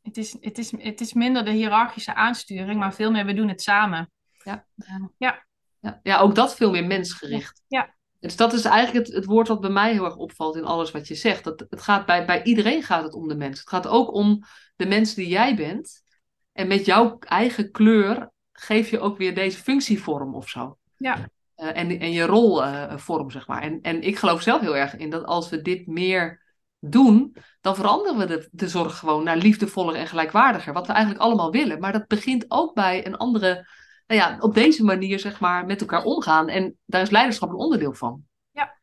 [0.02, 3.48] het is, het, is, het is minder de hiërarchische aansturing, maar veel meer we doen
[3.48, 4.12] het samen.
[4.44, 4.66] Ja.
[4.76, 5.46] Uh, ja.
[5.80, 6.00] ja.
[6.04, 7.62] Ja, ook dat veel meer mensgericht.
[7.68, 7.96] Ja.
[8.20, 10.92] Dus dat is eigenlijk het, het woord wat bij mij heel erg opvalt in alles
[10.92, 11.44] wat je zegt.
[11.44, 13.60] Dat, het gaat bij, bij iedereen gaat het om de mens.
[13.60, 14.44] Het gaat ook om
[14.76, 16.04] de mens die jij bent.
[16.52, 20.78] En met jouw eigen kleur geef je ook weer deze functievorm of zo.
[20.98, 21.30] Ja.
[21.58, 23.62] Uh, en, en je rolvorm, uh, zeg maar.
[23.62, 26.42] En, en ik geloof zelf heel erg in dat als we dit meer
[26.80, 30.74] doen, dan veranderen we de, de zorg gewoon naar liefdevoller en gelijkwaardiger.
[30.74, 31.80] Wat we eigenlijk allemaal willen.
[31.80, 33.68] Maar dat begint ook bij een andere,
[34.08, 36.48] nou ja, op deze manier zeg maar met elkaar omgaan.
[36.48, 38.24] En daar is leiderschap een onderdeel van.
[38.52, 38.80] Ja.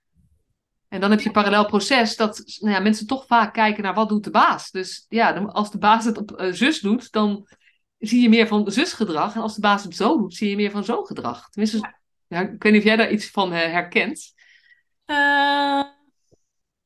[0.89, 3.95] En dan heb je een parallel proces dat nou ja, mensen toch vaak kijken naar
[3.95, 4.71] wat doet de baas.
[4.71, 7.49] Dus ja, als de baas het op uh, zus doet, dan
[7.99, 9.35] zie je meer van zusgedrag.
[9.35, 11.49] En als de baas het zo doet, zie je meer van zo gedrag.
[11.49, 11.99] Tenminste, ja.
[12.31, 14.35] Ja, ik weet niet of jij daar iets van uh, herkent.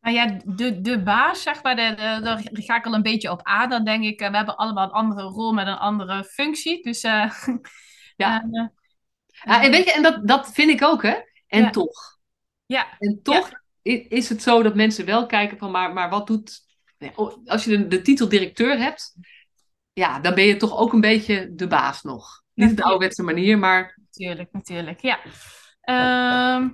[0.01, 3.30] Nou ja, de, de baas, zeg maar, de, de, daar ga ik al een beetje
[3.30, 3.68] op aan.
[3.68, 6.82] Dan denk ik, uh, we hebben allemaal een andere rol met een andere functie.
[6.82, 7.32] Dus ja.
[8.16, 11.14] ja, en weet je, en dat, dat vind ik ook, hè?
[11.47, 11.70] En Ja.
[11.70, 12.18] toch.
[12.66, 13.51] ja, En toch
[13.82, 16.62] is het zo dat mensen wel kijken van, maar, maar wat doet...
[17.45, 19.16] Als je de, de titel directeur hebt,
[19.92, 22.42] ja, dan ben je toch ook een beetje de baas nog.
[22.55, 25.00] Niet op de ouderwetse manier, maar natuurlijk, natuurlijk.
[25.00, 25.18] Ja.
[25.80, 26.68] Ehm,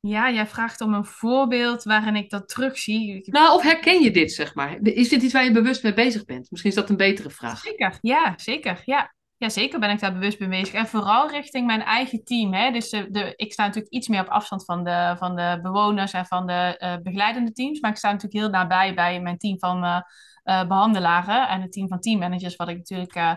[0.00, 3.30] ja, jij vraagt om een voorbeeld waarin ik dat terugzie.
[3.30, 4.78] Nou, of herken je dit, zeg maar?
[4.82, 6.50] Is dit iets waar je bewust mee bezig bent?
[6.50, 7.58] Misschien is dat een betere vraag.
[7.58, 8.82] Zeker, ja, zeker.
[8.84, 9.14] Ja.
[9.36, 10.74] ja, zeker ben ik daar bewust mee bezig.
[10.74, 12.54] En vooral richting mijn eigen team.
[12.54, 12.70] Hè.
[12.70, 16.12] Dus de, de, ik sta natuurlijk iets meer op afstand van de, van de bewoners
[16.12, 17.80] en van de eh, begeleidende teams.
[17.80, 20.00] Maar ik sta natuurlijk heel nabij bij mijn team van eh,
[20.46, 23.32] eh, behandelaren en het team van teammanagers, wat ik natuurlijk eh,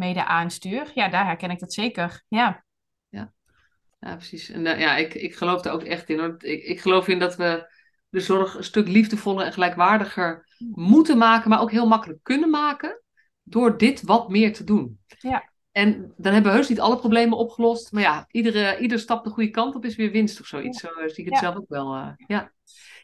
[0.00, 0.90] mede aanstuur.
[0.94, 2.22] Ja, daar herken ik dat zeker.
[2.28, 2.64] Ja,
[4.02, 4.50] Ja, precies.
[4.50, 6.18] En eh, ja, ik, ik geloof er ook echt in.
[6.18, 6.34] Hoor.
[6.38, 7.72] Ik, ik geloof in dat we
[8.08, 13.02] de zorg een stuk liefdevoller en gelijkwaardiger moeten maken, maar ook heel makkelijk kunnen maken
[13.42, 14.98] door dit wat meer te doen.
[15.18, 15.50] Ja.
[15.72, 17.92] En dan hebben we heus niet alle problemen opgelost.
[17.92, 20.80] Maar ja, iedere, ieder stap de goede kant op is weer winst of zoiets.
[20.80, 21.40] Zo zie ik het Ja.
[21.40, 21.94] zelf ook wel.
[21.94, 22.52] eh, ja.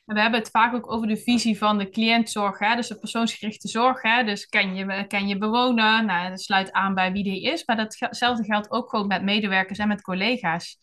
[0.06, 2.76] En we hebben het vaak ook over de visie van de cliëntzorg, hè?
[2.76, 4.02] dus de persoonsgerichte zorg.
[4.02, 4.24] Hè?
[4.24, 7.64] Dus ken je, ken je bewoner, nou, dat sluit aan bij wie die is.
[7.64, 10.78] Maar datzelfde geldt ook gewoon met medewerkers en met collega's.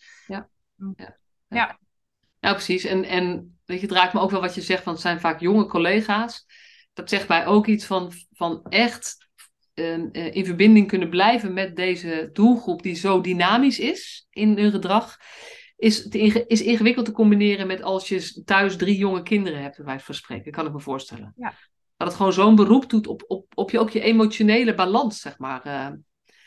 [2.39, 2.83] Nou, precies.
[2.83, 5.19] En, en weet je, het raakt me ook wel wat je zegt, want het zijn
[5.19, 6.45] vaak jonge collega's.
[6.93, 9.27] Dat zegt mij ook iets van, van echt
[9.73, 14.71] eh, eh, in verbinding kunnen blijven met deze doelgroep die zo dynamisch is in hun
[14.71, 15.17] gedrag.
[15.75, 19.85] Is, te is ingewikkeld te combineren met als je thuis drie jonge kinderen hebt, bij
[19.85, 21.33] wijze van spreken, kan ik me voorstellen.
[21.35, 21.53] Ja.
[21.97, 25.37] Dat het gewoon zo'n beroep doet op, op, op je, ook je emotionele balans, zeg
[25.37, 25.61] maar.
[25.61, 25.87] eh.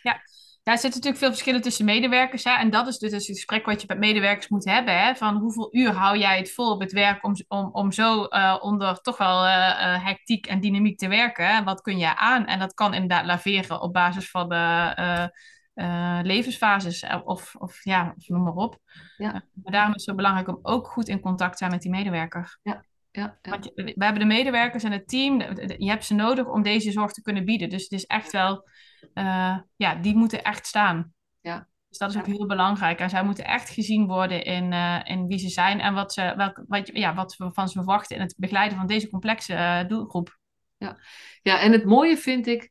[0.02, 0.20] Ja,
[0.72, 2.44] er zitten natuurlijk veel verschillen tussen medewerkers.
[2.44, 2.50] Hè?
[2.50, 5.00] En dat is dus het gesprek wat je met medewerkers moet hebben.
[5.00, 5.14] Hè?
[5.14, 8.56] Van hoeveel uur hou jij het vol op het werk om, om, om zo eh,
[8.60, 11.46] onder toch wel eh, hectiek en dynamiek te werken?
[11.46, 11.62] Hè?
[11.62, 12.46] Wat kun je aan?
[12.46, 15.30] En dat kan inderdaad laveren op basis van de
[15.76, 17.02] eh, levensfases.
[17.02, 18.78] eh, Of, of ja, of noem maar op.
[19.16, 19.34] Ja.
[19.34, 21.82] Eh, maar daarom is het zo belangrijk om ook goed in contact te zijn met
[21.82, 22.58] die medewerker.
[22.62, 23.38] ja, ja.
[23.42, 25.40] Want je- we hebben de medewerkers en het team,
[25.78, 27.68] je hebt ze nodig om deze zorg te kunnen bieden.
[27.68, 28.68] Dus het is echt wel,
[29.76, 31.12] ja, die moeten echt staan.
[31.40, 31.68] Ja.
[31.88, 32.32] Dus dat is ook Ja.
[32.32, 32.98] heel belangrijk.
[32.98, 34.72] En zij moeten echt gezien worden in,
[35.04, 38.16] in wie ze zijn en wat, ze, welk, wat, ja, wat we van ze verwachten
[38.16, 40.38] in het begeleiden van deze complexe doelgroep.
[41.42, 42.70] Ja, en het mooie vind ik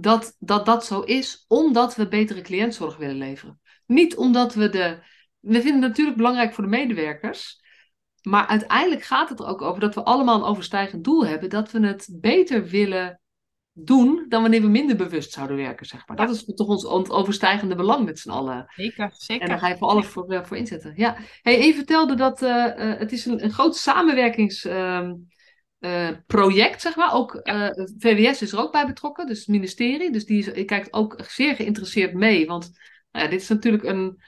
[0.00, 3.60] dat, dat dat zo is omdat we betere cliëntzorg willen leveren.
[3.86, 4.98] Niet omdat we de.
[5.40, 7.64] We vinden het natuurlijk belangrijk voor de medewerkers.
[8.22, 11.50] Maar uiteindelijk gaat het er ook over dat we allemaal een overstijgend doel hebben.
[11.50, 13.20] Dat we het beter willen
[13.78, 16.16] doen dan wanneer we minder bewust zouden werken, zeg maar.
[16.16, 18.64] Dat is toch ons overstijgende belang met z'n allen.
[18.68, 19.42] Zeker, zeker.
[19.42, 20.92] En daar ga je voor alles voor, eh, voor inzetten.
[20.96, 21.16] Ja.
[21.42, 23.76] Hey, je vertelde dat eh, eh, het is een, een groot
[25.80, 27.12] samenwerkingsproject, zeg maar.
[27.12, 27.68] Ook eh,
[27.98, 30.10] VWS is er ook bij betrokken, dus het ministerie.
[30.10, 32.46] Dus die kijkt ook zeer geïnteresseerd mee.
[32.46, 32.70] Want
[33.10, 34.20] nou ja, dit is natuurlijk een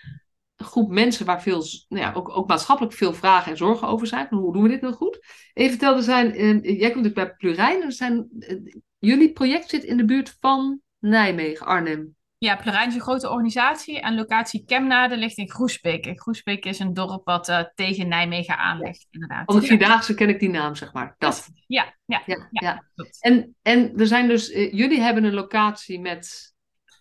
[0.56, 4.26] groep mensen waar veel, nou ja, ook, ook maatschappelijk veel vragen en zorgen over zijn.
[4.30, 5.18] Hoe doen we dit nou goed?
[5.52, 7.82] En je vertelde, zijn, eh, jij komt natuurlijk bij Plurijn.
[7.82, 8.56] Er zijn, eh,
[8.98, 12.16] jullie project zit in de buurt van Nijmegen, Arnhem.
[12.38, 16.06] Ja, Plurijn is een grote organisatie en locatie Kemnade ligt in Groesbeek.
[16.06, 19.44] En Groesbeek is een dorp wat eh, tegen Nijmegen aan ligt, inderdaad.
[19.44, 19.66] Van de Ja.
[19.66, 21.14] Vierdaagse ken ik die naam, zeg maar.
[21.18, 21.48] Dat.
[21.66, 22.82] Ja, ja, Ja, Ja.
[22.94, 23.04] ja.
[23.20, 26.54] En, en er zijn dus, eh, jullie hebben een locatie met,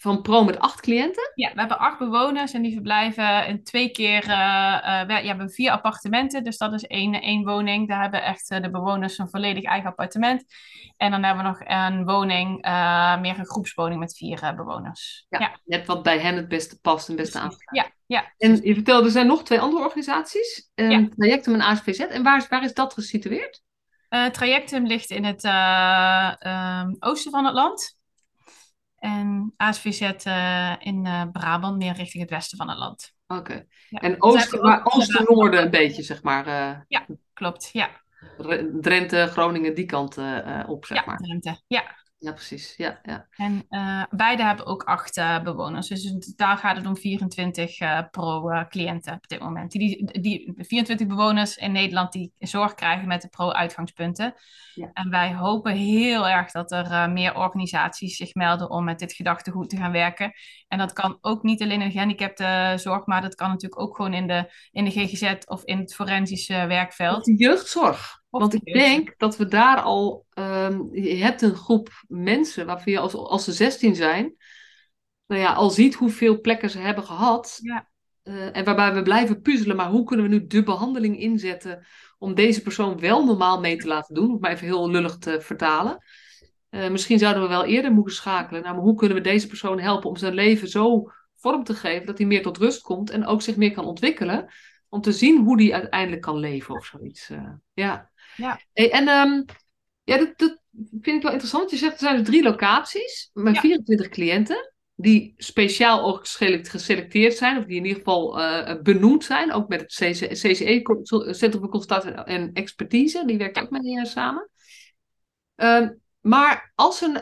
[0.07, 1.31] van Pro met acht cliënten.
[1.35, 4.23] Ja, we hebben acht bewoners en die verblijven in twee keer.
[4.23, 7.87] eh, eh, we, ja, we hebben vier appartementen, dus dat is één, één woning.
[7.87, 10.43] Daar hebben echt eh, de bewoners een volledig eigen appartement.
[10.97, 12.61] En dan hebben we nog een woning,
[13.21, 15.25] meer een groepswoning met vier bewoners.
[15.29, 17.69] Ja, ja, Net wat bij hen het beste past en het beste aansluit.
[17.71, 18.33] ja, ja.
[18.37, 20.71] En je vertelde, er zijn nog twee andere organisaties.
[20.75, 21.07] Ja.
[21.15, 21.99] Trajectum en ASVZ.
[21.99, 23.61] En waar is, waar is dat gesitueerd?
[24.31, 27.96] Trajectum ligt in het um, oosten van het land.
[28.97, 33.13] En ASVZ uh, in Brabant, meer richting het westen van het land.
[33.27, 33.65] Oké.
[33.89, 33.99] Ja.
[33.99, 36.45] En oosten, maar oosten-noorden een beetje, zeg maar.
[36.87, 37.69] Ja, klopt.
[37.73, 37.89] Ja.
[38.81, 40.17] Drenthe, Groningen, die kant
[40.67, 41.17] op, zeg ja, maar.
[41.17, 41.83] Drenthe, ja.
[42.19, 42.73] Ja, precies.
[42.77, 43.27] Ja, ja.
[43.35, 45.87] En uh, beide hebben ook acht uh, bewoners.
[45.87, 49.71] Dus daar gaat het om 24 uh, pro-cliënten op dit moment.
[49.71, 54.33] Die, die, 24 bewoners in Nederland die zorg krijgen met de pro-uitgangspunten.
[54.73, 54.89] Ja.
[54.93, 59.69] En wij hopen heel erg dat er meer organisaties zich melden om met dit gedachtegoed
[59.69, 60.33] te gaan werken.
[60.67, 64.13] En dat kan ook niet alleen in de gehandicaptenzorg, maar dat kan natuurlijk ook gewoon
[64.13, 67.25] in de, in de GGZ of in het forensische werkveld.
[67.25, 68.16] De jeugdzorg.
[68.29, 72.99] Want ik denk dat we daar al, um, je hebt een groep mensen waarvan je
[72.99, 74.35] als, als ze 16 zijn,
[75.27, 77.59] nou ja, al ziet hoeveel plekken ze hebben gehad.
[77.61, 77.89] Ja.
[78.23, 81.85] Uh, en waarbij we blijven puzzelen, maar hoe kunnen we nu de behandeling inzetten
[82.17, 84.31] om deze persoon wel normaal mee te laten doen?
[84.31, 86.03] Om maar even heel lullig te vertalen.
[86.69, 88.61] Uh, misschien zouden we wel eerder moeten schakelen.
[88.61, 92.05] Nou, maar hoe kunnen we deze persoon helpen om zijn leven zo vorm te geven
[92.05, 94.47] dat hij meer tot rust komt en ook zich meer kan ontwikkelen?
[94.89, 97.29] Om te zien hoe die uiteindelijk kan leven of zoiets.
[97.29, 98.11] Uh, ja.
[98.37, 98.61] Ja.
[98.73, 99.45] Hey, en um,
[100.03, 100.59] ja, dat, dat,
[101.01, 101.69] vind ik wel interessant.
[101.69, 103.61] Je zegt er zijn er drie locaties met ja.
[103.61, 104.73] 24 cliënten.
[104.95, 106.27] Die speciaal ook
[106.61, 109.51] geselecteerd zijn, of die in ieder geval uh, benoemd zijn.
[109.51, 110.79] Ook met het CCE,
[111.33, 113.23] Centrum voor Consultatie en Expertise.
[113.25, 114.49] Die werkt ook met je samen.
[115.55, 117.19] Uh, maar als een,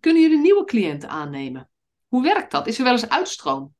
[0.00, 1.70] kunnen jullie nieuwe cliënten aannemen?
[2.08, 2.66] Hoe werkt dat?
[2.66, 3.74] Is er wel eens uitstroom?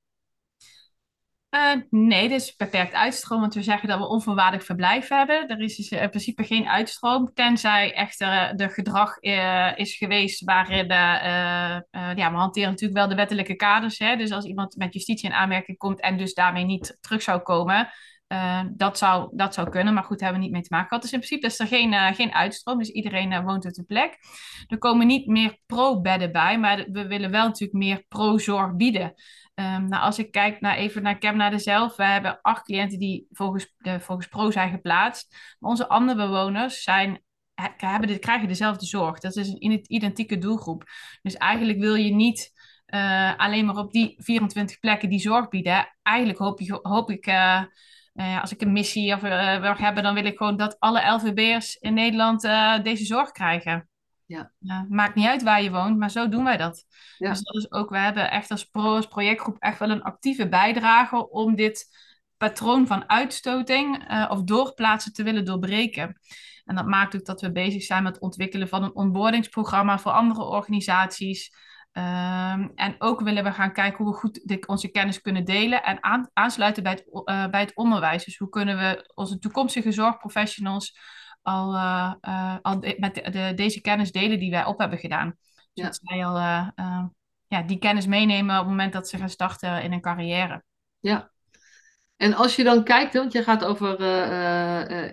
[1.54, 5.48] Uh, nee, dit is beperkt uitstroom, want we zeggen dat we onvoorwaardelijk verblijf hebben.
[5.48, 10.86] Er is dus in principe geen uitstroom, tenzij echter de gedrag uh, is geweest waarin,
[12.16, 13.98] ja, we hanteren natuurlijk wel de wettelijke kaders.
[13.98, 14.16] Hè?
[14.16, 17.88] Dus als iemand met justitie in aanmerking komt en dus daarmee niet terug zou komen,
[18.74, 19.94] dat, zou, dat zou kunnen.
[19.94, 21.02] Maar goed, hebben we niet mee te maken gehad.
[21.02, 24.18] Dus in principe is er geen, geen uitstroom, dus iedereen woont op de plek.
[24.66, 29.14] Er komen niet meer pro-bedden bij, maar we willen wel natuurlijk meer pro-zorg bieden.
[29.54, 33.26] Um, nou, als ik kijk naar, even naar Kemnade zelf, we hebben acht cliënten die
[33.30, 35.56] volgens, de, volgens pro zijn geplaatst.
[35.60, 37.22] Onze andere bewoners zijn,
[37.76, 39.18] hebben de, krijgen dezelfde zorg.
[39.18, 40.84] Dat is een identieke doelgroep.
[41.22, 42.52] Dus eigenlijk wil je niet
[42.86, 45.96] uh, alleen maar op die 24 plekken die zorg bieden.
[46.02, 47.26] Eigenlijk hoop, je, hoop ik,
[48.22, 51.76] uh, als ik een missie of, wil hebben, dan wil ik gewoon dat alle LVB'ers
[51.76, 52.40] in Nederland
[52.82, 53.88] deze zorg krijgen.
[54.26, 54.84] Ja.
[54.88, 56.84] Maakt niet uit waar je woont, maar zo doen wij dat.
[57.18, 57.28] Ja.
[57.28, 60.48] Dus dat is ook, we hebben echt als, pro, als projectgroep echt wel een actieve
[60.48, 61.86] bijdrage om dit
[62.36, 66.20] patroon van uitstoting uh, of doorplaatsen te willen doorbreken.
[66.64, 70.12] En dat maakt ook dat we bezig zijn met het ontwikkelen van een onboardingsprogramma voor
[70.12, 71.54] andere organisaties.
[71.94, 76.02] Um, en ook willen we gaan kijken hoe we goed onze kennis kunnen delen en
[76.02, 78.24] aan, aansluiten bij het, uh, bij het onderwijs.
[78.24, 80.98] Dus hoe kunnen we onze toekomstige zorgprofessionals
[81.42, 84.98] al, uh, uh, al de, met de, de, deze kennis delen die wij op hebben
[84.98, 85.36] gedaan.
[85.72, 86.08] Zodat ja.
[86.08, 86.36] zij al
[87.46, 90.62] ja, die kennis meenemen op het moment dat ze gaan starten in een carrière.
[91.00, 91.30] Ja.
[92.16, 93.92] En als je dan kijkt, want je gaat over,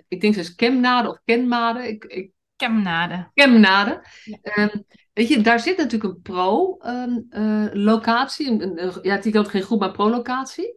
[0.08, 1.88] ik denk zelfs kemnade of kenmade.
[1.88, 2.32] Ik, ik...
[2.60, 3.32] Kemnade.
[3.34, 4.04] Kemnade.
[4.24, 4.38] Ja.
[4.58, 8.52] Um, weet je, daar zit natuurlijk een pro-locatie.
[8.52, 10.76] Um, een, een, ja, het is geen groep, maar pro-locatie.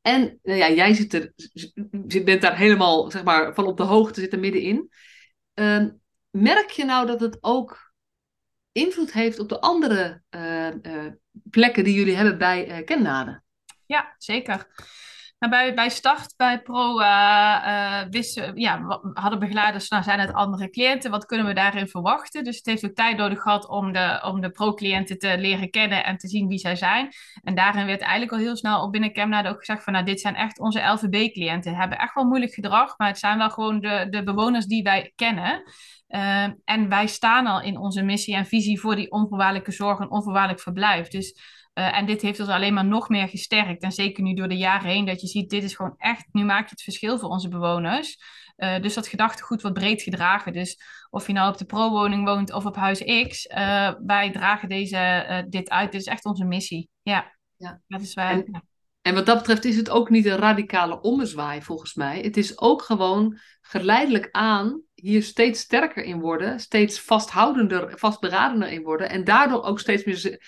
[0.00, 1.32] En nou ja, jij zit er,
[2.06, 4.90] je bent daar helemaal zeg maar, van op de hoogte, zit er middenin.
[5.54, 5.84] Uh,
[6.30, 7.92] merk je nou dat het ook
[8.72, 10.72] invloed heeft op de andere uh, uh,
[11.50, 13.42] plekken die jullie hebben bij uh, Kennade?
[13.86, 14.66] Ja, zeker.
[15.40, 20.70] Nou, bij, bij start, bij Pro, uh, wisten, ja, hadden begeleiders, nou zijn het andere
[20.70, 22.44] cliënten, wat kunnen we daarin verwachten?
[22.44, 26.04] Dus het heeft ook tijd nodig gehad om de, om de Pro-cliënten te leren kennen
[26.04, 27.08] en te zien wie zij zijn.
[27.42, 30.20] En daarin werd eigenlijk al heel snel op binnen Chemnade ook gezegd van, nou, dit
[30.20, 31.76] zijn echt onze LVB-cliënten.
[31.76, 35.12] Hebben echt wel moeilijk gedrag, maar het zijn wel gewoon de, de bewoners die wij
[35.14, 35.62] kennen.
[36.08, 40.10] Uh, en wij staan al in onze missie en visie voor die onvoorwaardelijke zorg en
[40.10, 41.08] onvoorwaardelijk verblijf.
[41.08, 41.40] Dus
[41.80, 43.82] uh, en dit heeft ons alleen maar nog meer gesterkt.
[43.82, 46.44] En zeker nu door de jaren heen, dat je ziet, dit is gewoon echt, nu
[46.44, 48.18] maakt het verschil voor onze bewoners.
[48.56, 50.52] Uh, dus dat gedachtegoed wordt breed gedragen.
[50.52, 54.68] Dus of je nou op de pro-woning woont of op huis X, uh, wij dragen
[54.68, 55.92] deze, dit uit.
[55.92, 56.88] Dit is echt onze missie.
[57.02, 57.80] Ja, ja.
[57.86, 58.32] dat is waar.
[58.32, 58.64] En,
[59.02, 62.20] en wat dat betreft is het ook niet een radicale ommezwaai volgens mij.
[62.20, 68.82] Het is ook gewoon geleidelijk aan hier steeds sterker in worden, steeds vasthoudender, vastberadender in
[68.82, 69.10] worden.
[69.10, 70.38] En daardoor ook steeds meer eh,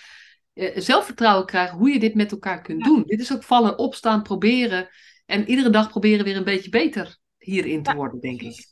[0.75, 3.03] zelfvertrouwen krijgen hoe je dit met elkaar kunt doen.
[3.07, 4.89] Dit is ook vallen, opstaan, proberen.
[5.27, 8.71] En iedere dag proberen weer een beetje beter hierin te worden, denk ik.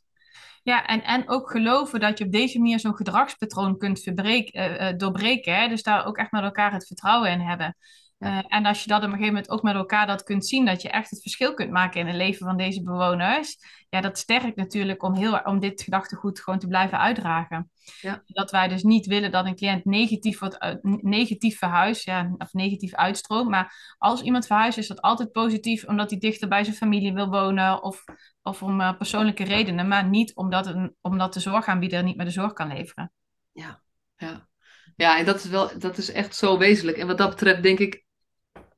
[0.62, 4.96] Ja, en, en ook geloven dat je op deze manier zo'n gedragspatroon kunt verbreken, uh,
[4.96, 5.54] doorbreken.
[5.54, 5.68] Hè?
[5.68, 7.76] Dus daar ook echt met elkaar het vertrouwen in hebben.
[8.20, 10.64] Uh, en als je dat op een gegeven moment ook met elkaar dat kunt zien,
[10.64, 13.56] dat je echt het verschil kunt maken in het leven van deze bewoners,
[13.88, 17.70] ja, dat sterkt natuurlijk om, heel, om dit gedachtegoed gewoon te blijven uitdragen.
[18.00, 18.22] Ja.
[18.26, 22.94] Dat wij dus niet willen dat een cliënt negatief, wordt, negatief verhuist, ja, of negatief
[22.94, 23.48] uitstroomt.
[23.48, 27.28] Maar als iemand verhuist, is dat altijd positief omdat hij dichter bij zijn familie wil
[27.28, 28.04] wonen of,
[28.42, 32.32] of om uh, persoonlijke redenen, maar niet omdat, een, omdat de zorgaanbieder niet meer de
[32.32, 33.12] zorg kan leveren.
[33.52, 33.82] Ja,
[34.16, 34.48] ja.
[34.96, 36.96] Ja, en dat is wel, dat is echt zo wezenlijk.
[36.96, 38.04] En wat dat betreft denk ik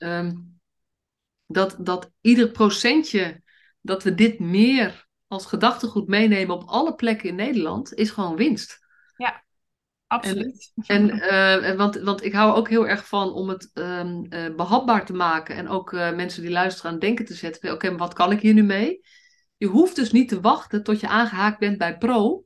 [0.03, 0.33] Ehm,
[1.47, 3.43] dat, dat ieder procentje
[3.81, 8.79] dat we dit meer als gedachtegoed meenemen op alle plekken in Nederland, is gewoon winst.
[9.17, 9.45] Ja,
[10.07, 10.73] absoluut.
[10.87, 14.55] En, en uh, want, want ik hou ook heel erg van om het um, uh,
[14.55, 17.73] behapbaar te maken en ook uh, mensen die luisteren aan denken te zetten.
[17.73, 19.01] Oké, wat kan ik hier nu mee?
[19.57, 22.45] Je hoeft dus niet te wachten tot je aangehaakt bent bij Pro,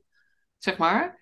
[0.57, 1.16] zeg maar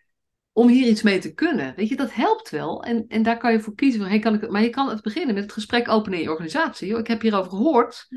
[0.56, 1.76] om hier iets mee te kunnen.
[1.76, 2.84] Weet je, dat helpt wel.
[2.84, 4.00] En, en daar kan je voor kiezen.
[4.00, 6.32] Van, hey, kan ik, maar je kan het beginnen met het gesprek openen in je
[6.32, 6.98] organisatie.
[6.98, 8.08] Ik heb hierover gehoord.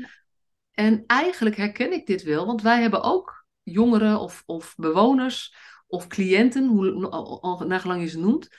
[0.71, 5.55] En eigenlijk herken ik dit wel, want wij hebben ook jongeren of, of bewoners
[5.87, 8.49] of cliënten, hoe, nagelang je ze noemt,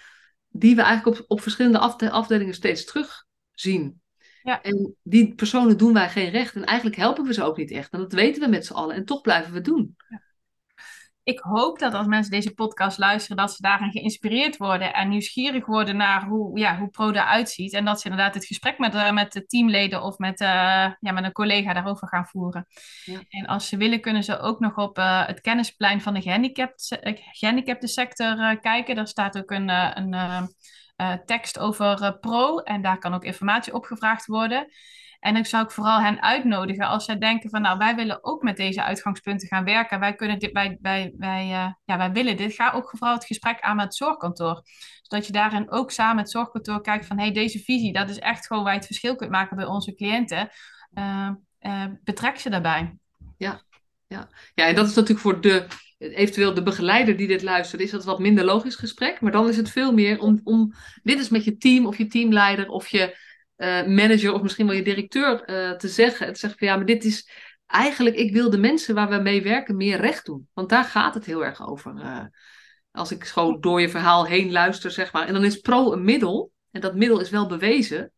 [0.48, 4.00] die we eigenlijk op, op verschillende afdelingen steeds terugzien.
[4.42, 4.62] Ja.
[4.62, 6.54] En die personen doen wij geen recht.
[6.54, 7.92] En eigenlijk helpen we ze ook niet echt.
[7.92, 8.96] En dat weten we met z'n allen.
[8.96, 9.96] En toch blijven we het doen.
[10.08, 10.28] Ja
[11.30, 15.66] ik hoop dat als mensen deze podcast luisteren, dat ze daarin geïnspireerd worden en nieuwsgierig
[15.66, 17.72] worden naar hoe, ja, hoe Pro eruit ziet.
[17.72, 20.48] En dat ze inderdaad het gesprek met, uh, met de teamleden of met, uh,
[21.00, 22.66] ja, met een collega daarover gaan voeren.
[23.04, 23.20] Ja.
[23.28, 26.22] En als ze willen, kunnen ze ook nog op uh, het kennisplein van de
[27.32, 28.94] gehandicapte sector kijken.
[28.94, 30.54] Daar staat ook een, een
[31.26, 34.68] tekst over Pro en daar kan ook informatie opgevraagd worden.
[35.20, 38.42] En ik zou ik vooral hen uitnodigen als zij denken van nou, wij willen ook
[38.42, 40.00] met deze uitgangspunten gaan werken.
[40.00, 42.54] Wij, kunnen dit, wij, wij, wij, uh, ja, wij willen dit.
[42.54, 44.62] Ga ook vooral het gesprek aan met het zorgkantoor.
[45.02, 48.18] Zodat je daarin ook samen met het zorgkantoor kijkt van hey, deze visie, dat is
[48.18, 50.48] echt gewoon waar je het verschil kunt maken bij onze cliënten.
[50.94, 52.96] Uh, uh, betrek ze daarbij.
[53.36, 53.62] Ja,
[54.06, 54.28] ja.
[54.54, 55.66] ja, en dat is natuurlijk voor de,
[55.98, 59.20] eventueel de begeleider die dit luistert, is dat wat minder logisch gesprek.
[59.20, 62.06] Maar dan is het veel meer om, om dit is met je team of je
[62.06, 63.16] teamleider of je
[63.60, 66.32] uh, manager of misschien wel je directeur uh, te zeggen.
[66.32, 67.30] Te zeggen van ja, maar dit is
[67.66, 70.48] eigenlijk, ik wil de mensen waar we mee werken meer recht doen.
[70.52, 71.94] Want daar gaat het heel erg over.
[71.96, 72.24] Uh,
[72.90, 75.26] als ik gewoon door je verhaal heen luister, zeg maar.
[75.26, 76.52] En dan is pro een middel.
[76.70, 78.12] En dat middel is wel bewezen.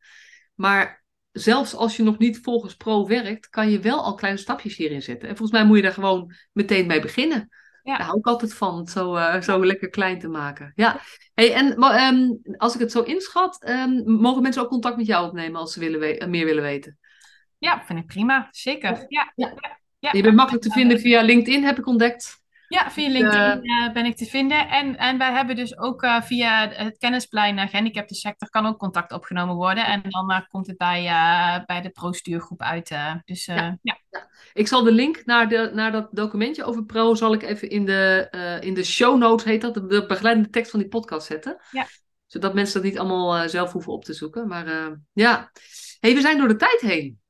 [0.55, 4.77] Maar zelfs als je nog niet volgens pro werkt, kan je wel al kleine stapjes
[4.77, 5.29] hierin zetten.
[5.29, 7.49] En volgens mij moet je daar gewoon meteen mee beginnen.
[7.83, 7.97] Ja.
[7.97, 10.73] Daar hou ik altijd van, het zo, uh, zo lekker klein te maken.
[10.75, 11.01] Ja.
[11.35, 15.27] Hey, en um, als ik het zo inschat, um, mogen mensen ook contact met jou
[15.27, 16.99] opnemen als ze willen meer willen weten?
[17.59, 18.49] Ja, vind ik prima.
[18.51, 19.05] Zeker.
[19.09, 19.33] Ja.
[19.35, 19.55] Ja.
[19.99, 20.11] ja.
[20.13, 22.42] Je bent makkelijk te vinden via LinkedIn, heb ik ontdekt.
[22.73, 24.69] Ja, via LinkedIn uh, ben ik te vinden.
[24.69, 28.79] En, en wij hebben dus ook uh, via het kennisplein uh, gehandicapte sector kan ook
[28.79, 29.87] contact opgenomen worden.
[29.87, 31.03] En dan komt het bij,
[31.67, 32.95] bij de pro-stuurgroep uit.
[33.25, 33.79] dus ja.
[33.83, 33.99] ja.
[34.53, 37.85] Ik zal de link naar, de, naar dat documentje over pro zal ik even in
[37.85, 38.29] de,
[38.61, 41.57] in de show notes, heet dat, de begeleidende tekst van die podcast zetten.
[41.71, 41.87] Ja.
[42.27, 44.49] Zodat mensen dat niet allemaal zelf hoeven op te zoeken.
[44.49, 45.51] Maar ja,
[46.01, 47.22] hey, we zijn door de tijd heen.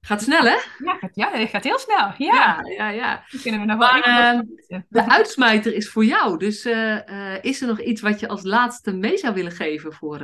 [0.00, 0.56] Gaat snel, hè?
[0.84, 2.12] Ja, ja het gaat heel snel.
[2.16, 3.24] Ja, ja, ja.
[3.42, 4.40] kunnen we nog wel uh,
[4.88, 6.38] De uitsmijter is voor jou.
[6.38, 9.92] Dus uh, uh, is er nog iets wat je als laatste mee zou willen geven
[9.92, 10.22] voor,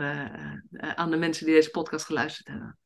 [0.78, 2.78] aan de mensen die deze podcast geluisterd hebben?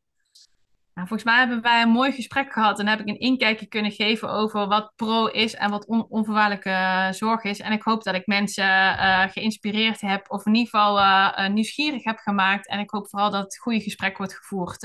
[0.98, 3.90] Nou, volgens mij hebben wij een mooi gesprek gehad en heb ik een inkijkje kunnen
[3.90, 7.60] geven over wat pro is en wat on onvoorwaardelijke uh, zorg is.
[7.60, 12.04] En ik hoop dat ik mensen uh, geïnspireerd heb of in ieder geval uh, nieuwsgierig
[12.04, 12.68] heb gemaakt.
[12.68, 14.80] En ik hoop vooral dat het goede gesprek wordt gevoerd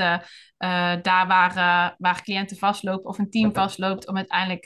[1.01, 4.66] daar waar, waar cliënten vastlopen of een team vastloopt om uiteindelijk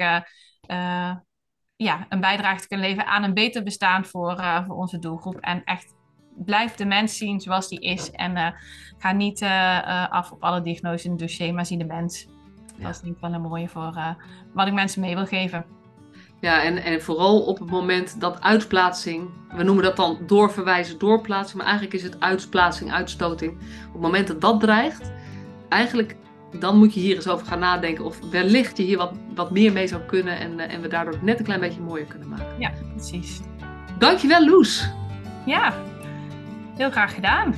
[1.76, 5.38] ja, een bijdrage te kunnen leveren aan een beter bestaan voor, voor onze doelgroep.
[5.40, 5.97] En echt
[6.46, 8.12] blijf de mens zien zoals die is.
[8.12, 8.48] En uh,
[8.98, 12.28] ga niet uh, af op alle diagnoses in het dossier, maar zie de mens.
[12.78, 14.16] Dat is niet wel een mooie voor
[14.54, 15.66] wat ik mensen mee wil geven.
[16.40, 21.58] Ja, en, en vooral op het moment dat uitplaatsing, we noemen dat dan doorverwijzen, doorplaatsing,
[21.58, 23.52] maar eigenlijk is het uitplaatsing, uitstoting.
[23.88, 25.12] Op het moment dat dat dreigt,
[25.70, 26.16] eigenlijk
[26.60, 29.72] dan moet je hier eens over gaan nadenken of wellicht je hier wat, wat meer
[29.72, 32.60] mee zou kunnen en, en we daardoor net een klein beetje mooier kunnen maken.
[32.60, 33.40] Ja, precies.
[34.00, 34.90] Dankjewel Loes.
[35.46, 35.74] Ja,
[36.78, 37.54] Heel graag gedaan.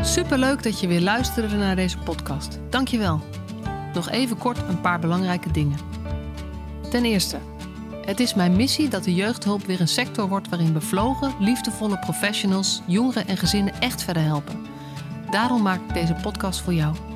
[0.00, 2.58] Superleuk dat je weer luisterde naar deze podcast.
[2.70, 3.20] Dankjewel.
[3.94, 5.78] Nog even kort een paar belangrijke dingen.
[6.90, 7.38] Ten eerste,
[8.04, 12.82] het is mijn missie dat de jeugdhulp weer een sector wordt waarin bevlogen, liefdevolle professionals
[12.86, 14.66] jongeren en gezinnen echt verder helpen.
[15.30, 17.15] Daarom maak ik deze podcast voor jou.